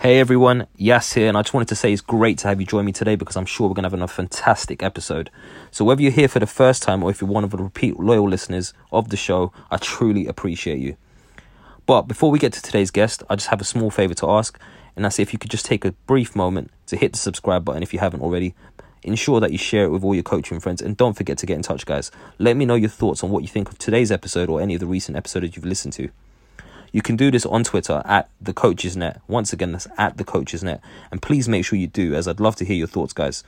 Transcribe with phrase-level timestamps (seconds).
[0.00, 2.66] Hey everyone, Yas here, and I just wanted to say it's great to have you
[2.68, 5.28] join me today because I'm sure we're going to have another fantastic episode.
[5.72, 7.98] So, whether you're here for the first time or if you're one of the repeat
[7.98, 10.96] loyal listeners of the show, I truly appreciate you.
[11.84, 14.56] But before we get to today's guest, I just have a small favor to ask,
[14.94, 17.82] and that's if you could just take a brief moment to hit the subscribe button
[17.82, 18.54] if you haven't already.
[19.02, 21.56] Ensure that you share it with all your coaching friends, and don't forget to get
[21.56, 22.12] in touch, guys.
[22.38, 24.80] Let me know your thoughts on what you think of today's episode or any of
[24.80, 26.08] the recent episodes you've listened to.
[26.90, 29.20] You can do this on Twitter at the Coaches Net.
[29.28, 30.80] Once again, that's at the Coaches Net.
[31.10, 33.44] And please make sure you do, as I'd love to hear your thoughts, guys.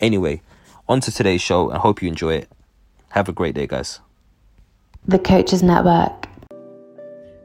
[0.00, 0.42] Anyway,
[0.88, 2.50] on to today's show, and hope you enjoy it.
[3.10, 4.00] Have a great day, guys.
[5.06, 6.28] The Coaches Network.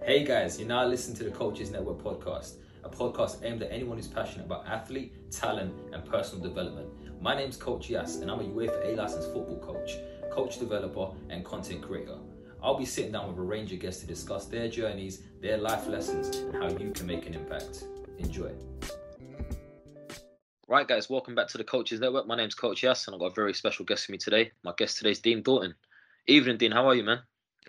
[0.04, 3.98] Hey guys, you're now listening to the Coaches Network podcast, a podcast aimed at anyone
[3.98, 6.88] who's passionate about athlete, talent, and personal development.
[7.22, 9.98] My name's Coach Yas, and I'm a UEFA A licensed football coach,
[10.32, 12.18] coach developer, and content creator.
[12.62, 15.88] I'll be sitting down with a range of guests to discuss their journeys, their life
[15.88, 17.84] lessons, and how you can make an impact.
[18.18, 18.52] Enjoy.
[20.68, 22.28] Right, guys, welcome back to the Coaches Network.
[22.28, 24.52] My name's Coach Yas, and I've got a very special guest for me today.
[24.64, 25.76] My guest today is Dean Thornton.
[26.28, 26.72] Evening, Dean.
[26.72, 27.20] How are you, man?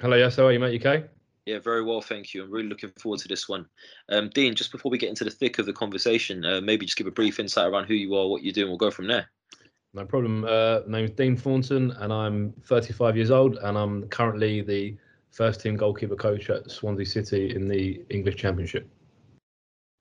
[0.00, 0.36] Hello, yes.
[0.36, 0.72] How are you, mate?
[0.72, 1.04] You okay?
[1.44, 2.42] Yeah, very well, thank you.
[2.42, 3.66] I'm really looking forward to this one.
[4.08, 6.98] Um, Dean, just before we get into the thick of the conversation, uh, maybe just
[6.98, 9.06] give a brief insight around who you are, what you do, and we'll go from
[9.06, 9.30] there.
[9.98, 10.44] No problem.
[10.44, 14.96] Uh, my name's Dean Thornton, and I'm 35 years old, and I'm currently the
[15.32, 18.88] first team goalkeeper coach at Swansea City in the English Championship.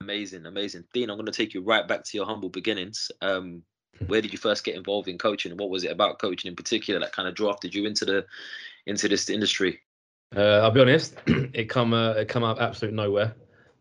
[0.00, 0.84] Amazing, amazing.
[0.92, 3.10] Dean, I'm going to take you right back to your humble beginnings.
[3.22, 3.64] Um,
[4.06, 6.54] where did you first get involved in coaching, and what was it about coaching in
[6.54, 8.24] particular that kind of drafted you into the
[8.86, 9.80] into this industry?
[10.36, 13.34] Uh, I'll be honest, it come uh, it come out absolute nowhere.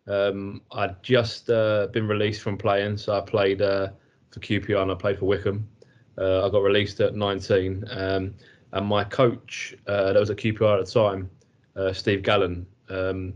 [0.08, 3.90] Um, I'd just uh, been released from playing, so I played uh,
[4.32, 5.70] for QPR and I played for Wycombe.
[6.18, 8.34] Uh, I got released at 19, um,
[8.74, 11.30] and my coach, uh, that was at QPR at the time,
[11.76, 13.34] uh, Steve Gallen, um,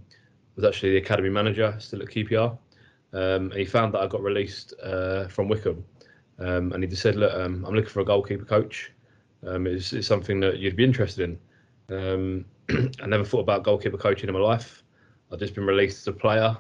[0.56, 2.58] was actually the academy manager still at QPR.
[3.14, 5.84] Um, and he found that I got released uh, from Wycombe,
[6.40, 8.92] um, and he just said, "Look, um, I'm looking for a goalkeeper coach.
[9.46, 11.38] Um, it's, it's, something that you'd be interested
[11.90, 12.46] in."
[13.02, 14.84] I never thought about goalkeeper coaching in my life.
[15.30, 16.56] I've just been released as a player.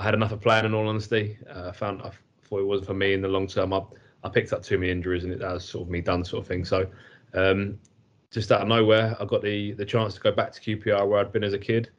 [0.00, 1.38] I had enough of playing, in all honesty.
[1.48, 2.10] Uh, I found I
[2.42, 3.72] thought it wasn't for me in the long term.
[3.72, 3.82] I,
[4.22, 6.48] I picked up too many injuries and it has sort of me done sort of
[6.48, 6.64] thing.
[6.64, 6.86] So
[7.34, 7.78] um,
[8.30, 11.20] just out of nowhere, I got the the chance to go back to QPR where
[11.20, 11.90] I'd been as a kid.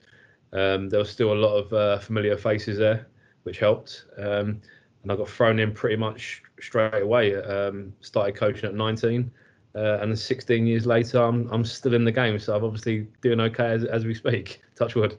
[0.54, 3.08] Um, there was still a lot of uh, familiar faces there,
[3.44, 4.06] which helped.
[4.18, 4.62] Um,
[5.04, 7.36] and I got thrown in pretty much straight away.
[7.36, 9.32] Um, started coaching at 19,
[9.74, 12.38] uh, and 16 years later, I'm I'm still in the game.
[12.40, 14.62] So I'm obviously doing okay as, as we speak.
[14.76, 15.18] Touch wood.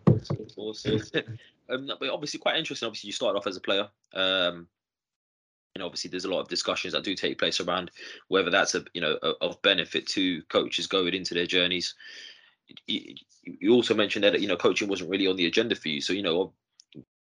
[0.56, 1.00] Awesome.
[1.69, 2.86] um, but obviously quite interesting.
[2.86, 3.88] Obviously, you started off as a player.
[5.74, 7.90] You know, obviously there's a lot of discussions that do take place around
[8.28, 11.94] whether that's a you know of benefit to coaches going into their journeys.
[12.86, 16.12] You also mentioned that you know coaching wasn't really on the agenda for you, so
[16.12, 16.52] you know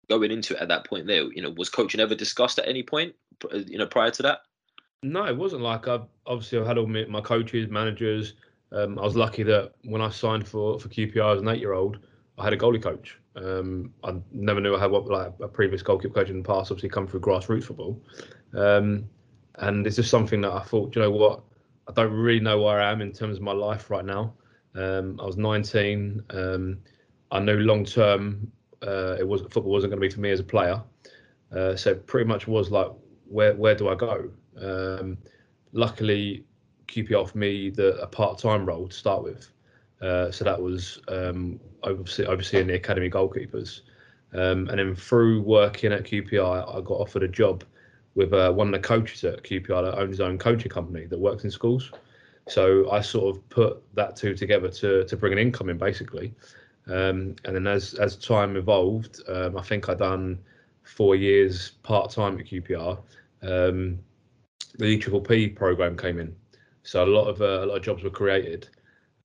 [0.09, 2.83] going into it at that point there, you know, was coaching ever discussed at any
[2.83, 3.15] point,
[3.53, 4.41] you know, prior to that?
[5.03, 8.33] No, it wasn't like I've obviously I've had all my, my coaches, managers.
[8.71, 11.73] Um, I was lucky that when I signed for for QPR as an eight year
[11.73, 11.99] old,
[12.37, 13.17] I had a goalie coach.
[13.35, 16.71] Um, I never knew I had what like a previous goalkeeper coach in the past.
[16.71, 18.01] Obviously, come through grassroots football,
[18.53, 19.05] um,
[19.55, 21.41] and it's just something that I thought, you know what,
[21.87, 24.33] I don't really know where I am in terms of my life right now.
[24.73, 26.23] Um, I was 19.
[26.31, 26.79] Um,
[27.31, 28.51] I knew long term
[28.85, 30.81] uh, it was football wasn't going to be for me as a player.
[31.55, 32.91] Uh, so pretty much was like,
[33.27, 34.29] where where do I go?
[34.61, 35.17] Um,
[35.71, 36.45] luckily,
[36.87, 39.49] QPR offered me the, a part time role to start with.
[40.01, 43.81] Uh, so that was um, oversee, overseeing the academy goalkeepers.
[44.33, 47.63] Um, and then through working at QPR, I got offered a job
[48.15, 51.19] with uh, one of the coaches at QPR that owns his own coaching company that
[51.19, 51.91] works in schools.
[52.47, 56.33] So I sort of put that two together to to bring an income in basically.
[56.87, 60.39] Um, and then as as time evolved, um, I think I done
[60.83, 62.99] four years part time at QPR,
[63.41, 63.99] um,
[64.77, 66.35] the EPPP program came in.
[66.83, 68.69] So a lot of uh, a lot of jobs were created,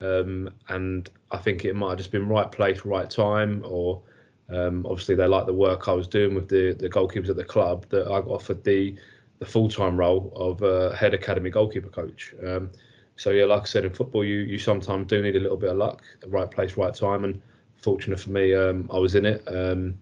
[0.00, 4.02] um, and I think it might have just been right place, right time, or
[4.48, 7.44] um, obviously they liked the work I was doing with the the goalkeepers at the
[7.44, 8.96] club that I got offered the
[9.38, 12.34] the full time role of uh, head academy goalkeeper coach.
[12.46, 12.70] Um,
[13.16, 15.70] so yeah, like I said, in football, you you sometimes do need a little bit
[15.70, 17.40] of luck, right place, right time, and
[17.82, 19.42] fortunate for me, um, I was in it.
[19.46, 19.98] Um,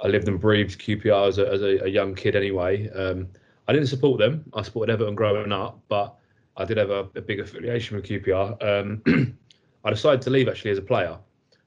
[0.00, 2.88] I lived and breathed QPR as a, as a, a young kid anyway.
[2.90, 3.28] Um,
[3.68, 4.44] I didn't support them.
[4.54, 6.14] I supported Everton growing up, but
[6.56, 8.62] I did have a, a big affiliation with QPR.
[8.62, 9.36] Um,
[9.84, 11.18] I decided to leave actually as a player.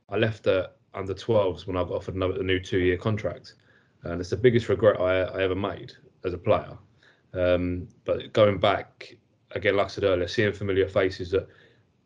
[0.09, 3.53] I left at under 12s when I got offered another, a new two year contract.
[4.03, 5.94] And it's the biggest regret I, I ever made
[6.25, 6.77] as a player.
[7.33, 9.15] Um, but going back,
[9.51, 11.47] again, like I said earlier, seeing familiar faces that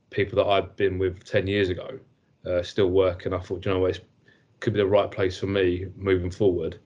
[0.09, 1.99] people that I've been with 10 years ago
[2.45, 3.25] uh, still work.
[3.25, 4.05] And I thought, you know what, it
[4.59, 6.79] could be the right place for me moving forward.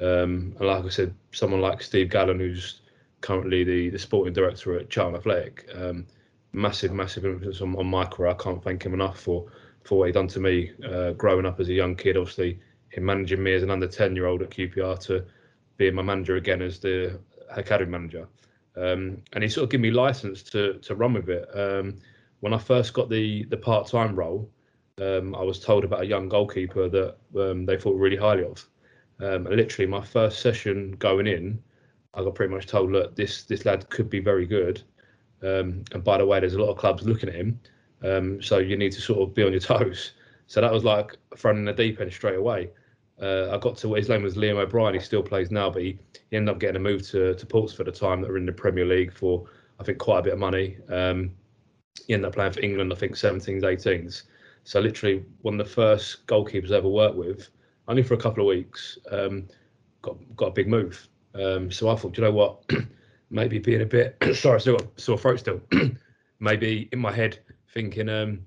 [0.00, 2.80] Um, and like I said, someone like Steve Gallen, who's
[3.24, 6.06] currently the, the sporting director at Charlton Athletic, um,
[6.52, 8.30] massive, massive influence on, on my career.
[8.30, 9.46] I can't thank him enough for,
[9.82, 12.18] for what he done to me uh, growing up as a young kid.
[12.18, 12.60] Obviously,
[12.90, 15.24] him managing me as an under 10 year old at QPR to
[15.78, 17.18] being my manager again as the
[17.50, 18.28] academy manager.
[18.76, 21.48] Um, and he sort of gave me license to to run with it.
[21.54, 21.96] Um,
[22.40, 24.50] when I first got the the part time role,
[25.00, 28.68] um, I was told about a young goalkeeper that um, they thought really highly of.
[29.20, 31.62] Um, literally, my first session going in,
[32.16, 34.82] I got pretty much told, look, this this lad could be very good.
[35.42, 37.60] Um, and by the way, there's a lot of clubs looking at him,
[38.02, 40.12] um, so you need to sort of be on your toes.
[40.46, 42.70] So that was like thrown in the deep end straight away.
[43.20, 44.94] Uh, I got to his name was Liam O'Brien.
[44.94, 45.98] He still plays now, but he,
[46.30, 48.46] he ended up getting a move to to Portsmouth at the time that were in
[48.46, 49.46] the Premier League for
[49.80, 50.78] I think quite a bit of money.
[50.88, 51.32] Um,
[52.06, 54.22] he ended up playing for England, I think 17s, 18s.
[54.64, 57.48] So literally one of the first goalkeepers I ever worked with,
[57.86, 59.46] only for a couple of weeks, um,
[60.02, 61.08] got got a big move.
[61.34, 62.70] Um, so I thought, you know what,
[63.30, 65.60] maybe being a bit sorry, I still got sore throat still.
[66.40, 67.38] maybe in my head
[67.72, 68.40] thinking, um,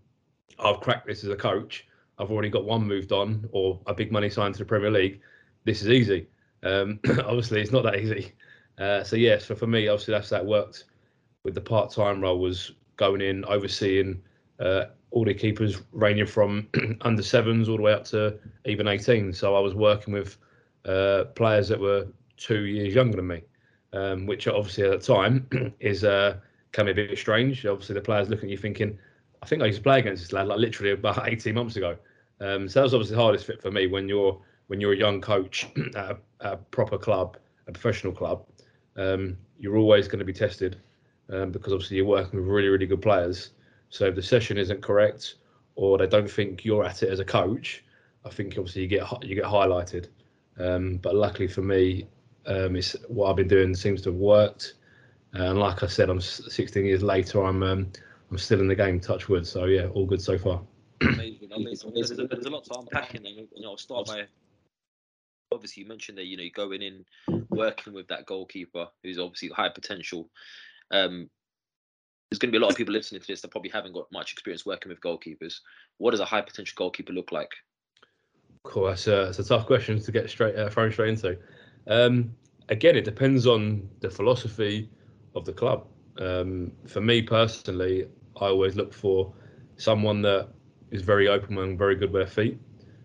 [0.59, 1.85] I've cracked this as a coach.
[2.19, 5.19] I've already got one moved on or a big money signed to the Premier League.
[5.65, 6.27] This is easy.
[6.63, 8.33] Um, obviously, it's not that easy.
[8.77, 10.85] Uh, so yeah, so for me, obviously that's that worked
[11.43, 14.21] with the part-time role was going in overseeing
[14.59, 16.67] uh, all the keepers ranging from
[17.01, 19.33] under sevens all the way up to even 18.
[19.33, 20.37] So I was working with
[20.85, 22.07] uh, players that were
[22.37, 23.41] two years younger than me,
[23.93, 25.47] um, which obviously at the time
[25.79, 26.37] is uh,
[26.71, 27.65] can be a bit strange.
[27.65, 28.97] Obviously, the players looking at you thinking,
[29.41, 31.97] I think I used to play against this lad like literally about 18 months ago.
[32.39, 34.97] Um, so that was obviously the hardest fit for me when you're when you're a
[34.97, 37.37] young coach at a, a proper club,
[37.67, 38.45] a professional club.
[38.95, 40.77] Um, you're always going to be tested
[41.31, 43.51] um, because obviously you're working with really really good players.
[43.89, 45.35] So if the session isn't correct
[45.75, 47.83] or they don't think you're at it as a coach,
[48.25, 50.07] I think obviously you get you get highlighted.
[50.59, 52.07] Um, but luckily for me,
[52.47, 54.73] um, it's what I've been doing seems to have worked.
[55.33, 57.43] And like I said, I'm 16 years later.
[57.43, 57.91] I'm um,
[58.31, 58.99] I'm still in the game.
[58.99, 59.45] Touch wood.
[59.45, 60.61] So yeah, all good so far.
[61.01, 61.91] Amazing, amazing.
[61.93, 63.31] There's, there's a lot to unpack in there.
[63.33, 64.25] You know, I'll start by
[65.51, 67.05] obviously you mentioned that you know going in
[67.49, 70.29] working with that goalkeeper who's obviously high potential.
[70.91, 71.29] Um,
[72.29, 74.11] there's going to be a lot of people listening to this that probably haven't got
[74.11, 75.59] much experience working with goalkeepers.
[75.97, 77.51] What does a high potential goalkeeper look like?
[78.63, 78.87] Cool.
[78.87, 81.37] That's a, that's a tough question to get straight uh, thrown straight into.
[81.87, 82.35] Um,
[82.69, 84.89] again, it depends on the philosophy
[85.35, 85.87] of the club.
[86.19, 88.07] Um, for me personally,
[88.41, 89.33] I always look for
[89.77, 90.49] someone that
[90.91, 92.59] is very open and very good with their feet.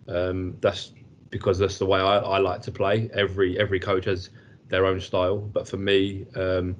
[0.08, 0.92] Um, that's
[1.30, 3.08] because that's the way I, I, like to play.
[3.14, 4.30] Every every coach has
[4.68, 6.76] their own style, but for me, um,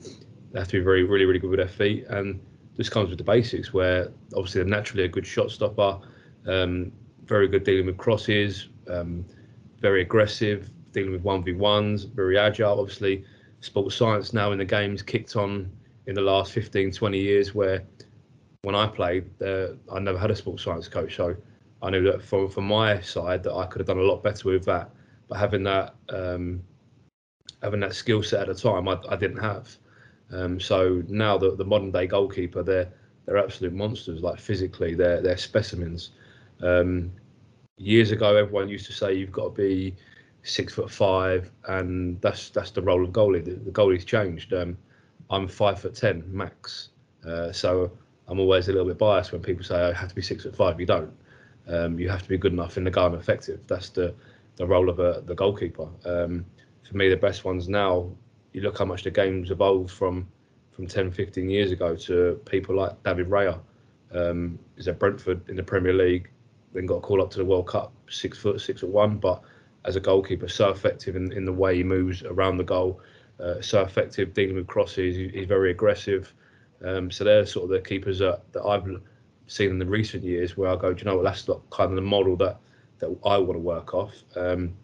[0.53, 2.07] they have to be very, really, really good with their feet.
[2.09, 2.41] And
[2.77, 6.01] this comes with the basics, where obviously they're naturally a good shot stopper,
[6.47, 6.93] um,
[7.25, 9.25] very good dealing with crosses, um,
[9.81, 12.81] very aggressive, dealing with 1v1s, very agile.
[12.81, 13.25] Obviously,
[13.61, 15.71] sports science now in the game's kicked on
[16.07, 17.83] in the last 15, 20 years, where
[18.63, 21.17] when I played, uh, I never had a sports science coach.
[21.17, 21.37] So
[21.83, 24.49] I knew that from, from my side that I could have done a lot better
[24.49, 24.91] with that.
[25.29, 26.63] But having that um,
[27.63, 29.77] having that skill set at the time, I, I didn't have.
[30.31, 32.89] Um, so now the, the modern day goalkeeper, they're
[33.27, 34.21] they're absolute monsters.
[34.21, 36.11] Like physically, they're they're specimens.
[36.61, 37.13] Um,
[37.79, 39.97] years ago, everyone used to say you've got to be
[40.43, 43.45] six foot five, and that's that's the role of goalie.
[43.45, 44.53] The, the goalie's changed.
[44.53, 44.77] Um,
[45.31, 46.91] I'm five foot ten max,
[47.27, 47.91] uh, so
[48.29, 50.57] I'm always a little bit biased when people say I have to be six foot
[50.57, 50.81] five.
[50.81, 51.13] You don't.
[51.69, 53.61] Um, you have to be good enough in the and effective.
[53.67, 54.15] That's the
[54.57, 55.89] the role of a, the goalkeeper.
[56.05, 56.45] Um,
[56.89, 58.11] for me, the best ones now
[58.53, 60.29] you look how much the game's evolved from
[60.73, 63.59] from 10, 15 years ago to people like David Raya.
[64.15, 66.29] Um, is at Brentford in the Premier League,
[66.75, 69.43] then got a call up to the World Cup, six foot, six foot one, but
[69.85, 73.01] as a goalkeeper, so effective in, in the way he moves around the goal,
[73.41, 75.17] uh, so effective dealing with crosses.
[75.17, 76.33] He, he's very aggressive.
[76.85, 79.01] Um, so they're sort of the keepers that, that I've
[79.47, 81.91] seen in the recent years where I go, do you know what, that's not kind
[81.91, 82.59] of the model that
[83.03, 84.15] that I want to work off.
[84.37, 84.75] Um,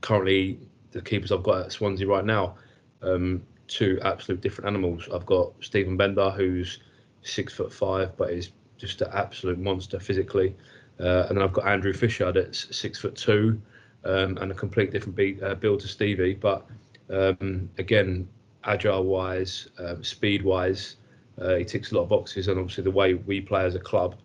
[0.00, 0.60] currently,
[0.92, 2.54] the keepers I've got at Swansea right now,
[3.02, 5.08] um, two absolute different animals.
[5.12, 6.78] I've got Steven Benda, who's
[7.22, 10.54] six foot five, but is just an absolute monster physically.
[11.00, 13.60] Uh, and then I've got Andrew Fisher that's six foot two,
[14.06, 16.34] um, and a complete different beat, uh, build to Stevie.
[16.34, 16.66] But
[17.10, 18.28] um, again,
[18.64, 20.96] agile wise, um, speed wise,
[21.40, 22.48] uh, he ticks a lot of boxes.
[22.48, 24.16] And obviously, the way we play as a club,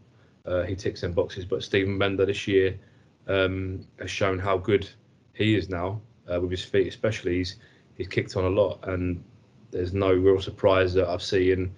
[0.45, 1.45] uh, he ticks them boxes.
[1.45, 2.79] But Steven Benda this year
[3.27, 4.89] um, has shown how good
[5.33, 7.37] he is now uh, with his feet, especially.
[7.37, 7.57] He's
[7.97, 9.23] he's kicked on a lot, and
[9.71, 11.73] there's no real surprise that I've seen.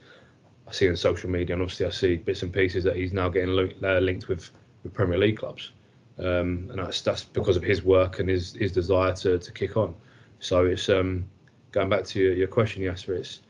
[0.67, 3.27] I see on social media, and obviously I see bits and pieces that he's now
[3.27, 3.49] getting
[3.83, 4.49] uh, linked with,
[4.83, 5.71] with Premier League clubs,
[6.19, 9.77] um, and that's that's because of his work and his his desire to to kick
[9.77, 9.95] on.
[10.39, 11.25] So it's um,
[11.71, 13.17] going back to your, your question, Yasser.
[13.17, 13.41] It's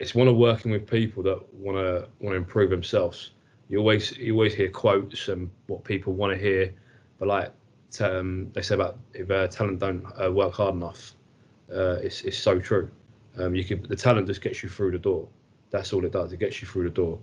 [0.00, 3.30] it's one of working with people that want to want to improve themselves.
[3.68, 6.74] You always you always hear quotes and what people want to hear,
[7.18, 7.52] but like
[8.00, 11.12] um, they say about if uh, talent don't uh, work hard enough,
[11.72, 12.90] uh, it's it's so true.
[13.38, 15.28] Um, you can the talent just gets you through the door.
[15.70, 16.32] That's all it does.
[16.32, 17.18] It gets you through the door,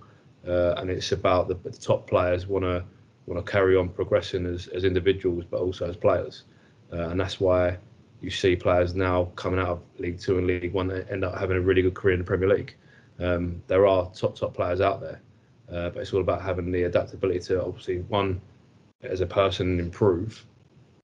[0.48, 2.84] uh, and it's about the, the top players want to
[3.26, 6.44] want to carry on progressing as, as individuals, but also as players,
[6.92, 7.78] uh, and that's why
[8.22, 11.38] you see players now coming out of League Two and League One that end up
[11.38, 12.76] having a really good career in the Premier League.
[13.20, 15.22] Um, there are top top players out there,
[15.72, 18.42] uh, but it's all about having the adaptability to obviously one
[19.04, 20.46] as a person improve,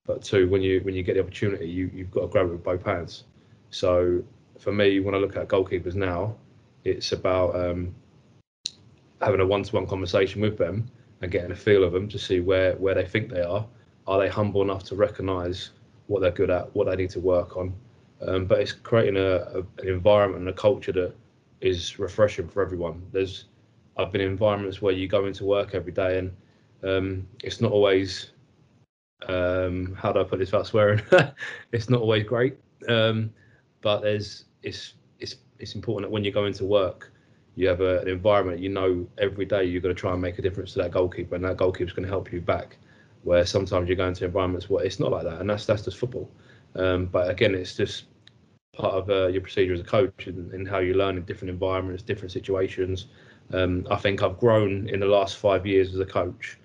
[0.06, 2.52] but two when you when you get the opportunity, you you've got to grab it
[2.52, 3.24] with both hands.
[3.70, 4.22] So
[4.58, 6.36] for me, when I look at goalkeepers now,
[6.84, 7.94] it's about um,
[9.20, 12.74] having a one-to-one conversation with them and getting a feel of them to see where
[12.76, 13.66] where they think they are.
[14.06, 15.70] Are they humble enough to recognise
[16.06, 17.74] what they're good at, what they need to work on?
[18.22, 21.14] Um, but it's creating a, a, an environment and a culture that
[21.60, 23.02] is refreshing for everyone.
[23.12, 23.44] There's
[23.96, 26.32] I've been in environments where you go into work every day and
[26.84, 28.30] um, it's not always
[29.26, 31.00] um, how do I put this without swearing?
[31.72, 32.56] it's not always great,
[32.88, 33.30] um,
[33.80, 37.12] but there's it's it's it's important that when you go into work,
[37.58, 40.38] you have a, an environment you know every day you're going to try and make
[40.38, 42.78] a difference to that goalkeeper, and that goalkeeper is going to help you back.
[43.24, 45.98] Where sometimes you go into environments where it's not like that, and that's that's just
[45.98, 46.30] football.
[46.76, 48.04] Um, but again, it's just
[48.74, 51.50] part of uh, your procedure as a coach and, and, how you learn in different
[51.50, 53.06] environments, different situations.
[53.52, 56.58] Um, I think I've grown in the last five years as a coach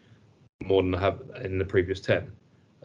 [0.63, 2.31] more than I have in the previous ten,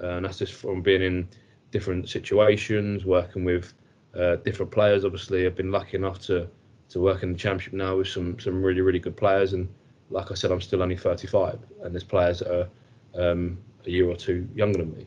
[0.02, 1.28] uh, and that's just from being in
[1.72, 3.74] different situations, working with
[4.14, 5.04] uh, different players.
[5.04, 6.48] Obviously, I've been lucky enough to
[6.90, 9.52] to work in the championship now with some some really really good players.
[9.52, 9.68] And
[10.10, 12.68] like I said, I'm still only 35, and there's players that are
[13.14, 15.06] um, a year or two younger than me.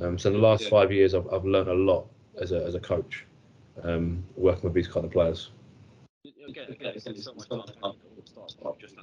[0.00, 0.70] Um, so in the last yeah.
[0.70, 2.06] five years, I've I've learned a lot
[2.40, 3.26] as a as a coach,
[3.82, 5.50] um, working with these kind of players.
[6.48, 7.92] Again, again, so much time.
[8.80, 8.96] Just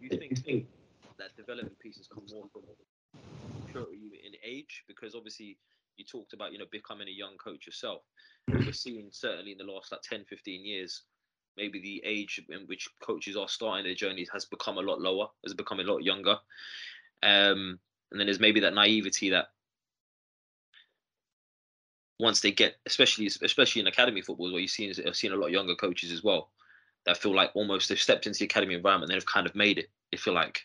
[0.00, 0.66] you think
[1.18, 2.62] that development pieces come more from
[3.92, 5.58] you in age because obviously
[5.96, 8.02] you talked about you know becoming a young coach yourself
[8.48, 11.02] we're seeing certainly in the last like 10 15 years
[11.56, 15.28] maybe the age in which coaches are starting their journeys has become a lot lower
[15.44, 16.36] has become a lot younger.
[17.22, 17.78] Um,
[18.10, 19.46] and then there's maybe that naivety that
[22.18, 25.48] once they get especially especially in academy football where you've seen I've seen a lot
[25.48, 26.50] of younger coaches as well
[27.04, 29.78] that feel like almost they've stepped into the academy environment and they've kind of made
[29.78, 30.62] it they feel like.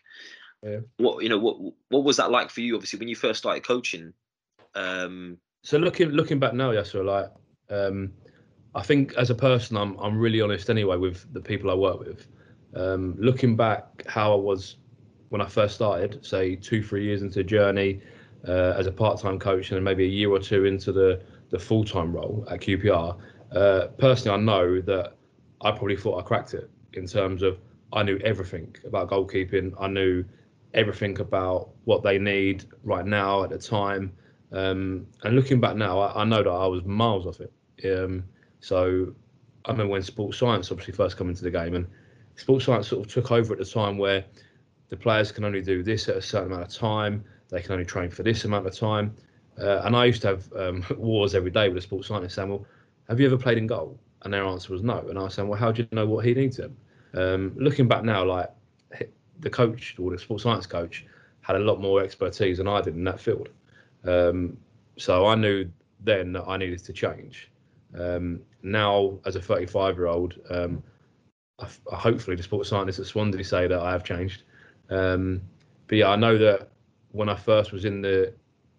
[0.63, 0.81] Yeah.
[0.97, 1.57] what you know what
[1.89, 4.13] what was that like for you obviously when you first started coaching?
[4.75, 7.31] Um, so looking looking back now, Yasser, like
[7.69, 8.13] um,
[8.73, 11.99] I think as a person, I'm I'm really honest anyway with the people I work
[11.99, 12.27] with.
[12.75, 14.77] Um, looking back, how I was
[15.29, 18.01] when I first started, say two three years into the journey
[18.47, 21.59] uh, as a part-time coach, and then maybe a year or two into the the
[21.59, 23.17] full-time role at QPR.
[23.51, 25.13] Uh, personally, I know that
[25.61, 27.59] I probably thought I cracked it in terms of
[27.93, 29.73] I knew everything about goalkeeping.
[29.79, 30.23] I knew
[30.73, 34.13] everything about what they need right now at the time.
[34.53, 37.53] Um, and looking back now, I, I, know that I was miles off it.
[37.85, 38.23] Um,
[38.61, 39.13] so
[39.65, 41.85] I remember when sports science obviously first come into the game, and
[42.35, 44.23] sports science sort of took over at the time where
[44.89, 47.23] the players can only do this at a certain amount of time.
[47.49, 49.15] They can only train for this amount of time.
[49.59, 52.49] Uh, and I used to have um, wars every day with a sports scientist saying,
[52.49, 52.65] "Well,
[53.09, 54.99] have you ever played in goal?" And their answer was no.
[55.09, 56.77] And I saying, "Well, how do you know what he needs him?"
[57.13, 58.49] Um, looking back now, like
[59.39, 61.05] the coach or the sports science coach
[61.41, 63.49] had a lot more expertise than I did in that field.
[64.05, 64.57] Um,
[64.97, 67.49] so I knew then that I needed to change.
[67.97, 70.83] Um, now, as a 35 year old, um,
[71.59, 74.43] I, I hopefully the sports scientists at Swansea say that I have changed.
[74.89, 75.41] Um,
[75.87, 76.69] but yeah, I know that
[77.11, 78.33] when I first was in the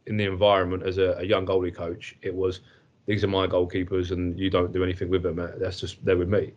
[0.07, 2.61] in the environment as a, a young goalie coach, it was
[3.07, 5.37] these are my goalkeepers and you don't do anything with them.
[5.59, 6.53] That's just they're with me.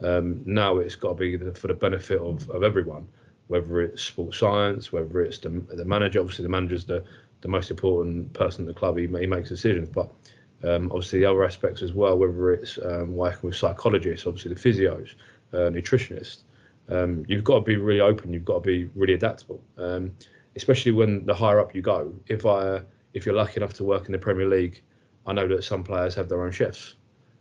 [0.00, 3.08] Um, now it's got to be for the benefit of, of everyone,
[3.48, 6.20] whether it's sports science, whether it's the, the manager.
[6.20, 7.02] Obviously, the manager's the,
[7.40, 8.96] the most important person at the club.
[8.96, 10.08] He, he makes decisions, but
[10.64, 14.60] um, obviously the other aspects as well, whether it's um, working with psychologists, obviously the
[14.60, 15.10] physios,
[15.52, 16.42] uh, nutritionists.
[16.88, 18.32] Um, you've got to be really open.
[18.32, 20.12] You've got to be really adaptable, um,
[20.56, 22.12] especially when the higher up you go.
[22.26, 22.80] If I,
[23.14, 24.82] if you're lucky enough to work in the Premier League,
[25.26, 26.94] I know that some players have their own chefs.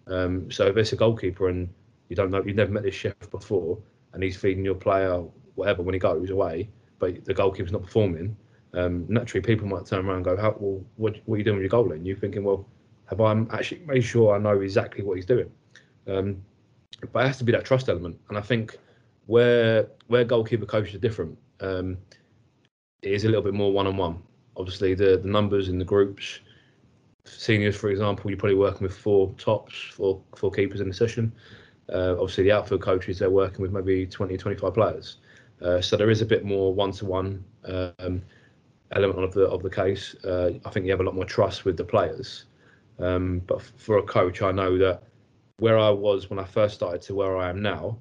[0.07, 1.69] Um, so if it's a goalkeeper and
[2.09, 3.77] you don't know, you've never met this chef before,
[4.13, 5.23] and he's feeding your player
[5.55, 6.69] whatever when he goes away,
[6.99, 8.35] but the goalkeeper's not performing.
[8.73, 10.55] Um, naturally, people might turn around and go, "How?
[10.59, 12.67] Well, what, what are you doing with your goalie?" And you're thinking, "Well,
[13.07, 15.51] have I actually made sure I know exactly what he's doing?"
[16.07, 16.41] Um,
[17.11, 18.77] but it has to be that trust element, and I think
[19.27, 21.97] where where goalkeeper coaches are different, um,
[23.01, 24.21] it is a little bit more one-on-one.
[24.55, 26.39] Obviously, the the numbers in the groups,
[27.25, 31.31] seniors, for example, you're probably working with four tops, four four keepers in the session.
[31.93, 35.17] Uh, obviously, the outfield coaches they're working with maybe 20, 25 players.
[35.61, 38.21] Uh, so there is a bit more one-to-one um,
[38.91, 40.15] element of the of the case.
[40.23, 42.45] Uh, I think you have a lot more trust with the players.
[42.99, 45.03] Um, but for a coach, I know that
[45.59, 47.97] where I was when I first started to where I am now,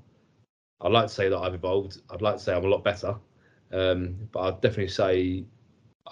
[0.80, 2.00] I'd like to say that I've evolved.
[2.10, 3.16] I'd like to say I'm a lot better,
[3.72, 5.44] um, but I'd definitely say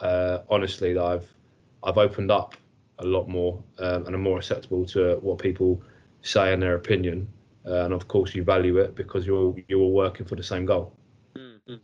[0.00, 1.28] uh, honestly that I've
[1.82, 2.56] I've opened up
[2.98, 5.82] a lot more um, and I'm more acceptable to what people
[6.22, 7.28] say and their opinion.
[7.66, 10.66] Uh, and of course, you value it because you're you're all working for the same
[10.66, 10.96] goal.
[11.36, 11.76] Mm-hmm.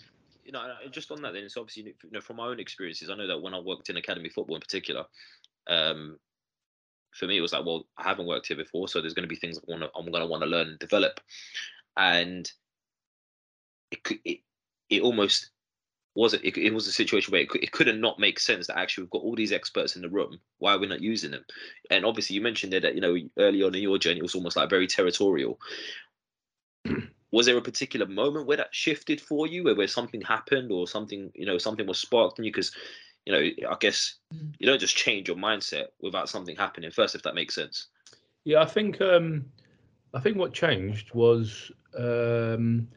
[0.44, 3.10] You know, just on that, then it's obviously you know from my own experiences.
[3.10, 5.04] I know that when I worked in academy football in particular,
[5.68, 6.18] um,
[7.12, 9.28] for me it was like, well, I haven't worked here before, so there's going to
[9.28, 11.20] be things I want to, I'm going to want to learn and develop,
[11.96, 12.50] and
[13.90, 14.40] it could it,
[14.88, 15.50] it almost
[16.14, 19.04] was it, it was a situation where it, it couldn't not make sense that actually
[19.04, 20.38] we've got all these experts in the room.
[20.58, 21.44] Why are we not using them?
[21.90, 24.34] And obviously you mentioned there that you know early on in your journey it was
[24.34, 25.58] almost like very territorial.
[27.32, 30.88] Was there a particular moment where that shifted for you where, where something happened or
[30.88, 32.50] something you know something was sparked in you?
[32.50, 32.72] Because
[33.26, 34.52] you know i guess mm.
[34.58, 37.88] you don't just change your mindset without something happening first if that makes sense
[38.44, 39.44] yeah i think um
[40.14, 42.88] i think what changed was um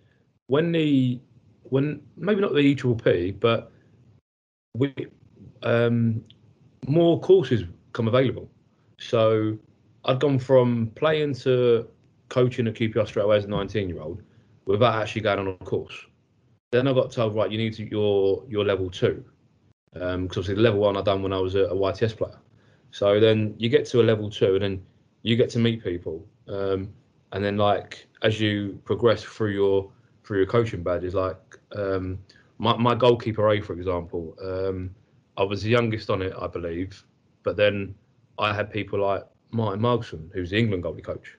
[0.48, 1.20] when the
[1.70, 3.72] when maybe not the E triple P, but
[4.76, 4.94] we
[5.64, 6.24] um,
[6.88, 8.50] more courses come available.
[9.00, 9.58] So
[10.06, 11.88] I'd gone from playing to
[12.30, 14.22] coaching at QPR straight away as a 19 year old
[14.66, 15.96] without actually going on a course.
[16.72, 19.24] Then I got told, right, you need to your your level two,
[19.94, 22.40] because um, obviously the level one I done when I was a, a, YTS player.
[22.92, 24.86] So then you get to a level two, and then
[25.22, 26.90] you get to meet people, um,
[27.32, 29.92] and then like as you progress through your
[30.24, 31.14] through your coaching badges.
[31.14, 31.38] Like
[31.76, 32.20] um,
[32.58, 34.94] my my goalkeeper A, for example, um,
[35.38, 37.04] I was the youngest on it, I believe,
[37.44, 37.96] but then
[38.40, 41.38] I had people like Martyn Margetson, who's the England goalie coach.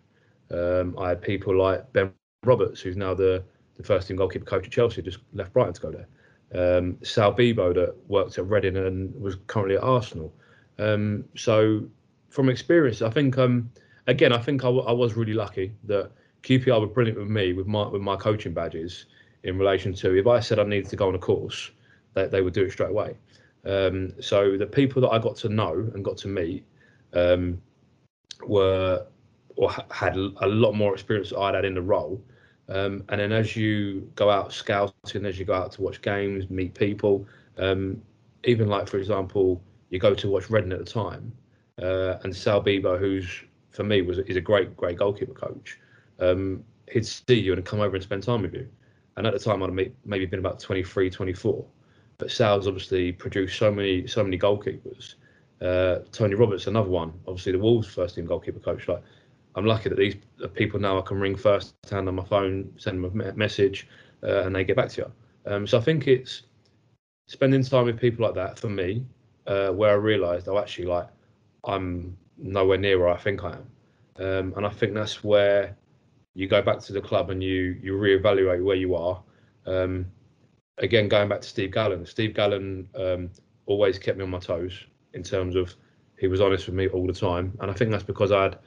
[0.51, 2.13] Um, I had people like Ben
[2.45, 3.45] Roberts, who's now the
[3.77, 6.09] the first team goalkeeper coach at Chelsea, just left Brighton to go there.
[6.55, 10.33] Um, Sal Bibbo that worked at Reading and was currently at Arsenal.
[10.79, 11.85] Um, so
[12.29, 13.71] from experience, I think um,
[14.07, 16.11] again, I think I, w- I was really lucky that
[16.43, 19.07] QPR were brilliant with me with my with my coaching badges
[19.43, 21.71] in relation to if I said I needed to go on a course,
[22.15, 23.17] they, they would do it straight away.
[23.65, 26.65] Um, so the people that I got to know and got to meet
[27.15, 27.61] um,
[28.47, 29.07] were
[29.57, 32.21] or had a lot more experience than I'd had in the role.
[32.69, 36.49] Um, and then as you go out scouting, as you go out to watch games,
[36.49, 37.27] meet people,
[37.59, 38.01] um,
[38.45, 41.33] even like for example, you go to watch Reading at the time,
[41.83, 43.29] uh, and Sal Bibbo, who's
[43.71, 45.79] for me was is a great great goalkeeper coach
[46.21, 48.69] um, he'd see you and come over and spend time with you.
[49.17, 51.65] And at the time, I'd maybe been about 23, 24.
[52.19, 55.15] But Sal's obviously produced so many, so many goalkeepers.
[55.61, 58.89] Uh, Tony Roberts, another one, obviously the Wolves first team goalkeeper coach.
[58.89, 59.03] Like,
[59.57, 60.17] I'm lucky that these
[60.55, 63.89] people now I can ring first hand on my phone, send them a message,
[64.23, 65.53] uh, and they get back to you.
[65.53, 66.43] Um, so I think it's
[67.27, 69.05] spending time with people like that for me,
[69.47, 71.09] uh, where I realised, oh, actually, like
[71.65, 73.67] I'm nowhere near where I think I am,
[74.19, 75.77] um, and I think that's where
[76.35, 79.23] you go back to the club and you you reevaluate where you are.
[79.67, 80.07] Um,
[80.79, 83.31] again, going back to Steve Gallen, Steve Gallen um,
[83.67, 85.75] always kept me on my toes in terms of
[86.19, 88.59] he was honest with me all the time, and I think that's because I had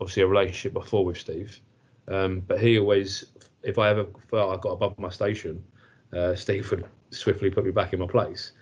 [0.00, 1.60] obviously a relationship before with Steve.
[2.08, 3.26] Um, but he always,
[3.62, 5.62] if I ever felt I got above my station,
[6.12, 8.52] uh, Steve would swiftly put me back in my place.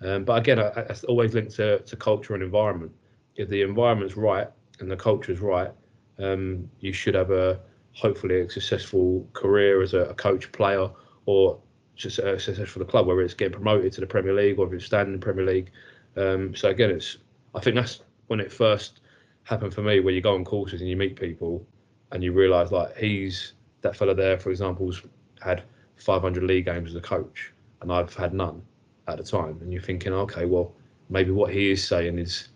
[0.00, 2.92] Um, but again, I, I always linked to, to culture and environment.
[3.36, 4.48] If the environment's right
[4.80, 5.70] and the culture's right,
[6.18, 7.60] um, you should have a
[7.92, 10.88] hopefully a successful career as a, a coach, player,
[11.26, 11.60] or
[11.96, 14.66] just a success for the club, whether it's getting promoted to the Premier League or
[14.66, 15.70] if it's standing in the Premier League.
[16.16, 17.18] Um, so again, it's
[17.54, 19.00] I think that's when it first
[19.44, 21.66] happened for me, where you go on courses and you meet people,
[22.12, 25.62] and you realise like he's that fella there, for example, example's had
[25.96, 28.62] 500 league games as a coach, and I've had none
[29.08, 30.74] at the time, and you're thinking, okay, well
[31.08, 32.48] maybe what he is saying is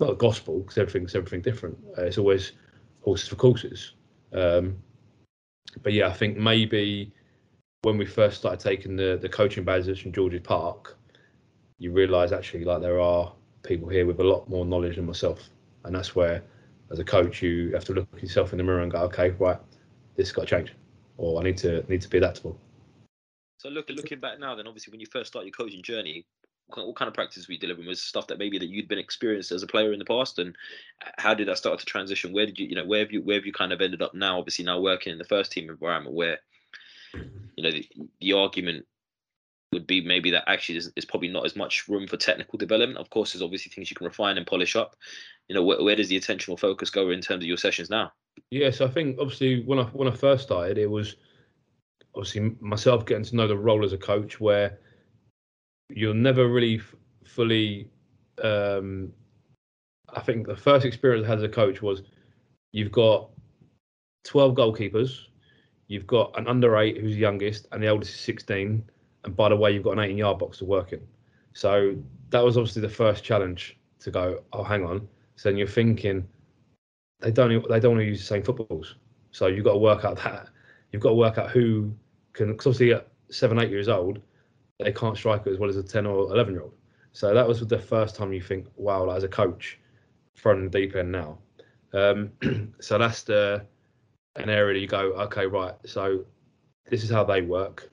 [0.00, 1.76] not the gospel because everything's everything different.
[1.96, 2.52] Uh, it's always
[3.02, 3.94] horses for courses.
[4.32, 4.76] Um,
[5.82, 7.12] but yeah, I think maybe
[7.82, 10.96] when we first started taking the the coaching badges from George's Park,
[11.78, 15.50] you realise actually like there are people here with a lot more knowledge than myself,
[15.88, 16.42] and that's where,
[16.92, 19.58] as a coach, you have to look yourself in the mirror and go, okay, right,
[20.14, 20.72] this got to change,
[21.16, 22.56] or I need to need to be adaptable.
[23.58, 26.24] So look, looking back now, then obviously when you first start your coaching journey,
[26.68, 27.88] what kind of practice were you delivering?
[27.88, 30.54] Was stuff that maybe that you'd been experienced as a player in the past, and
[31.04, 32.32] uh, how did that start to transition?
[32.32, 34.14] Where did you, you know, where have you, where have you kind of ended up
[34.14, 34.38] now?
[34.38, 36.38] Obviously now working in the first team environment, where,
[37.56, 37.88] you know, the,
[38.20, 38.86] the argument
[39.72, 42.98] would be maybe that actually there's, probably not as much room for technical development.
[42.98, 44.96] Of course, there's obviously things you can refine and polish up.
[45.48, 48.12] You know, where, where does the attentional focus go in terms of your sessions now?
[48.50, 51.16] Yeah, so I think obviously when I when I first started, it was
[52.14, 54.78] obviously myself getting to know the role as a coach, where
[55.90, 57.88] you're never really f- fully.
[58.42, 59.12] Um,
[60.14, 62.02] I think the first experience I had as a coach was
[62.72, 63.28] you've got
[64.24, 65.26] 12 goalkeepers,
[65.88, 68.82] you've got an under eight who's the youngest, and the oldest is 16.
[69.24, 71.00] And by the way, you've got an 18 yard box to work in.
[71.52, 71.96] So
[72.30, 75.08] that was obviously the first challenge to go, oh, hang on.
[75.38, 76.26] So then you're thinking,
[77.20, 78.96] they don't they don't want to use the same footballs.
[79.30, 80.48] So you've got to work out that.
[80.90, 81.92] You've got to work out who
[82.32, 84.20] can, because obviously at seven, eight years old,
[84.80, 86.74] they can't strike it as well as a 10 or 11 year old.
[87.12, 89.78] So that was the first time you think, wow, like as a coach,
[90.34, 91.38] front and deep end now.
[91.92, 92.32] Um,
[92.80, 93.64] so that's the
[94.34, 95.74] an area that you go, okay, right.
[95.86, 96.24] So
[96.90, 97.92] this is how they work.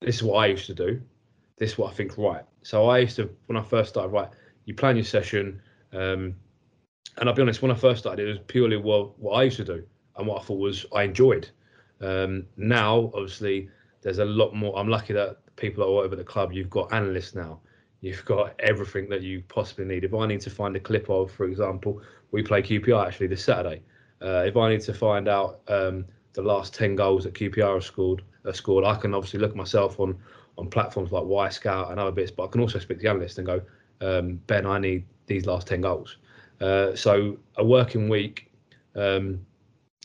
[0.00, 1.00] This is what I used to do.
[1.58, 2.44] This is what I think right.
[2.62, 4.30] So I used to when I first started, right,
[4.64, 5.62] you plan your session.
[5.92, 6.34] Um,
[7.18, 9.56] and I'll be honest, when I first started, it was purely what, what I used
[9.58, 9.84] to do
[10.16, 11.48] and what I thought was I enjoyed.
[12.00, 13.68] Um, now, obviously,
[14.02, 14.76] there's a lot more.
[14.78, 17.60] I'm lucky that people that work at the club, you've got analysts now.
[18.00, 20.04] You've got everything that you possibly need.
[20.04, 23.44] If I need to find a clip of, for example, we play QPR actually this
[23.44, 23.82] Saturday.
[24.20, 27.84] Uh, if I need to find out um, the last 10 goals that QPR have
[27.84, 30.18] scored, uh, scored, I can obviously look myself on
[30.56, 33.38] on platforms like Wyscout and other bits, but I can also speak to the analyst
[33.38, 33.62] and go,
[34.00, 36.18] um, Ben, I need these last 10 goals.
[36.64, 38.50] Uh, so a working week,
[38.96, 39.44] um,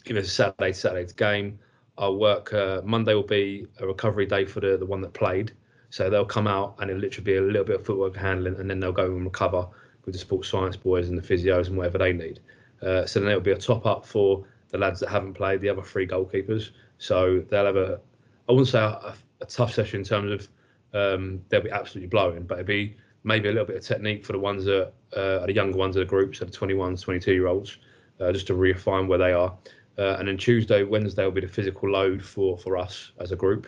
[0.06, 1.58] if it's a Saturday, Saturday's game,
[1.98, 2.54] I'll work.
[2.54, 5.54] Uh, Monday will be a recovery day for the, the one that played.
[5.89, 8.69] So they'll come out and it'll literally be a little bit of footwork handling, and
[8.69, 9.67] then they'll go and recover
[10.06, 12.41] with the sports science boys and the physios and whatever they need.
[12.82, 15.69] Uh, so then it'll be a top up for the lads that haven't played, the
[15.69, 16.72] other three goalkeepers.
[16.98, 18.02] So they'll have a,
[18.50, 20.48] I wouldn't say a, a tough session in terms of
[20.93, 24.34] um, they'll be absolutely blowing, but it'll be maybe a little bit of technique for
[24.34, 27.34] the ones that uh, are the younger ones of the group, so the 21s, 22
[27.34, 27.77] year olds,
[28.19, 29.55] uh, just to refine where they are.
[29.97, 33.36] Uh, and then Tuesday, Wednesday will be the physical load for for us as a
[33.36, 33.67] group.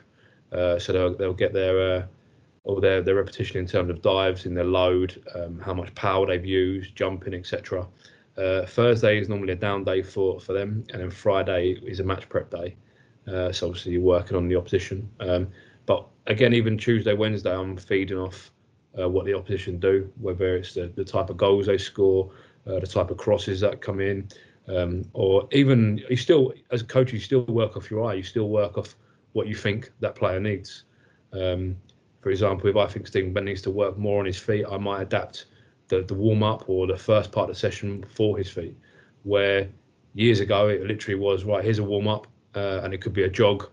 [0.52, 2.06] Uh, so they'll they'll get their uh,
[2.64, 6.26] all their their repetition in terms of dives in their load, um, how much power
[6.26, 7.86] they've used, jumping, etc.
[8.38, 12.04] Uh, Thursday is normally a down day for for them, and then Friday is a
[12.04, 12.76] match prep day.
[13.26, 15.10] So obviously you're working on the opposition.
[15.20, 15.50] Um,
[15.86, 18.52] but again, even Tuesday, Wednesday, I'm feeding off
[19.00, 22.32] uh, what the opposition do, whether it's the, the type of goals they score,
[22.66, 24.28] the type of crosses that come in,
[24.68, 28.22] um, or even you still as a coach you still work off your eye you
[28.22, 28.96] still work off
[29.34, 30.84] what you think that player needs.
[31.34, 31.76] Um,
[32.22, 35.02] for example if i think steven needs to work more on his feet i might
[35.02, 35.46] adapt
[35.90, 38.76] the, the warm up or the first part of the session for his feet
[39.24, 39.68] where
[40.14, 43.24] years ago it literally was right here's a warm up uh, and it could be
[43.24, 43.70] a jog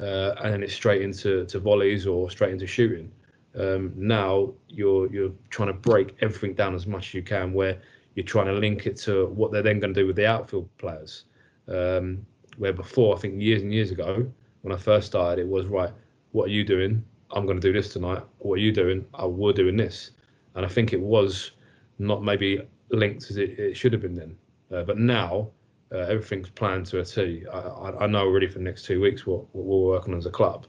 [0.00, 3.10] uh, and then it's straight into to volleys or straight into shooting
[3.58, 7.80] um, now you're you're trying to break everything down as much as you can where
[8.14, 10.68] you're trying to link it to what they're then going to do with the outfield
[10.78, 11.24] players.
[11.68, 12.26] Um,
[12.58, 14.26] where before, I think years and years ago,
[14.62, 15.90] when I first started, it was right.
[16.32, 17.04] What are you doing?
[17.30, 18.22] I'm going to do this tonight.
[18.38, 19.06] What are you doing?
[19.14, 20.10] I we're doing this.
[20.54, 21.52] And I think it was
[21.98, 22.60] not maybe
[22.90, 24.36] linked as it, it should have been then.
[24.72, 25.48] Uh, but now
[25.92, 27.44] uh, everything's planned to a T.
[27.52, 30.18] I, I, I know already for the next two weeks what, what we're working on
[30.18, 30.66] as a club.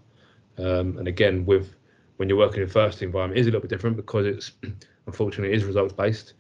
[0.58, 1.76] Um, and again, with
[2.22, 4.52] when you're working in first environment, is a little bit different because it's
[5.08, 6.36] unfortunately it is results based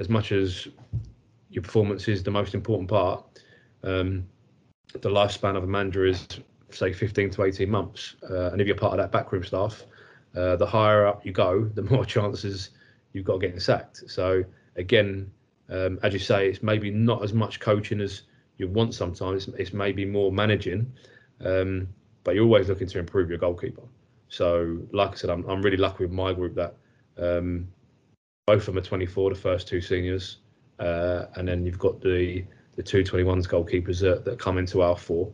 [0.00, 0.66] as much as
[1.50, 3.24] your performance is the most important part,
[3.84, 4.26] um,
[4.92, 6.26] the lifespan of a manager is
[6.70, 8.16] say 15 to 18 months.
[8.28, 9.84] Uh, and if you're part of that backroom staff,
[10.36, 12.70] uh, the higher up you go, the more chances
[13.12, 14.02] you've got of getting sacked.
[14.08, 14.42] So
[14.74, 15.30] again,
[15.68, 18.22] um, as you say, it's maybe not as much coaching as
[18.56, 19.46] you want sometimes.
[19.46, 20.92] It's, it's maybe more managing,
[21.44, 21.86] um,
[22.24, 23.82] but you're always looking to improve your goalkeeper.
[24.30, 26.76] So, like I said, I'm, I'm really lucky with my group that
[27.18, 27.68] um,
[28.46, 30.38] both of them are 24, the first two seniors,
[30.78, 32.44] uh, and then you've got the
[32.76, 35.30] the two 21s goalkeepers that, that come into our four.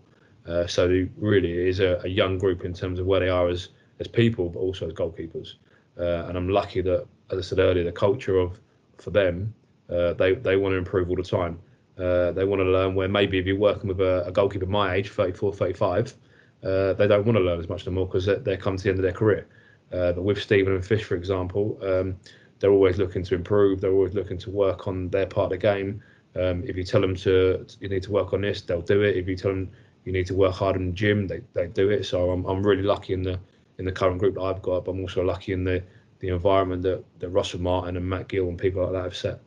[0.48, 3.68] Uh, so really, is a, a, young group in terms of where they are as
[4.00, 5.54] as people, but also as goalkeepers.
[5.98, 8.58] Uh, and I'm lucky that, as I said earlier, the culture of
[8.98, 9.54] for them,
[9.90, 11.58] uh, they they want to improve all the time.
[11.98, 14.94] Uh, they want to learn where maybe if you're working with a, a goalkeeper my
[14.94, 16.14] age, 34, 35,
[16.64, 18.90] uh, they don't want to learn as much anymore because they're, they're come to the
[18.90, 19.46] end of their career.
[19.92, 22.16] Uh, but with Steven and Fish, for example, um,
[22.58, 23.80] they're always looking to improve.
[23.80, 26.02] They're always looking to work on their part of the game.
[26.34, 29.16] Um, if you tell them to, you need to work on this, they'll do it.
[29.16, 29.70] If you tell them
[30.04, 32.04] you need to work hard in the gym, they, they do it.
[32.04, 33.38] So I'm, I'm really lucky in the
[33.78, 35.82] in the current group that I've got, but I'm also lucky in the
[36.20, 39.40] the environment that, that Russell Martin and Matt Gill and people like that have set.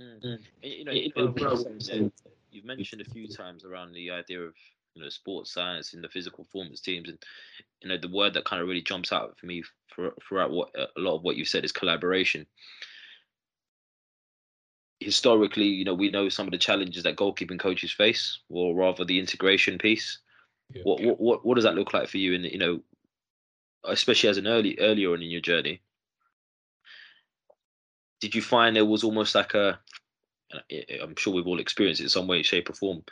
[0.00, 0.38] Mm.
[0.62, 2.12] You know, you
[2.52, 4.54] you've mentioned a few times around the idea of
[4.94, 7.18] you know sports science in the physical performance teams, and
[7.82, 9.62] you know the word that kind of really jumps out for me
[9.94, 12.46] for, throughout what a lot of what you've said is collaboration.
[15.00, 19.04] Historically, you know, we know some of the challenges that goalkeeping coaches face, or rather
[19.04, 20.18] the integration piece.
[20.72, 20.82] Yeah.
[20.84, 22.34] What, what what what does that look like for you?
[22.34, 22.80] And you know,
[23.84, 25.82] especially as an early earlier on in your journey,
[28.20, 29.78] did you find there was almost like a
[31.02, 33.02] I'm sure we've all experienced it in some way, shape, or form.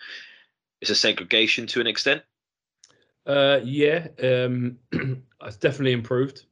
[0.83, 2.23] It's a segregation to an extent.
[3.25, 6.47] Uh, yeah, um, it's definitely improved.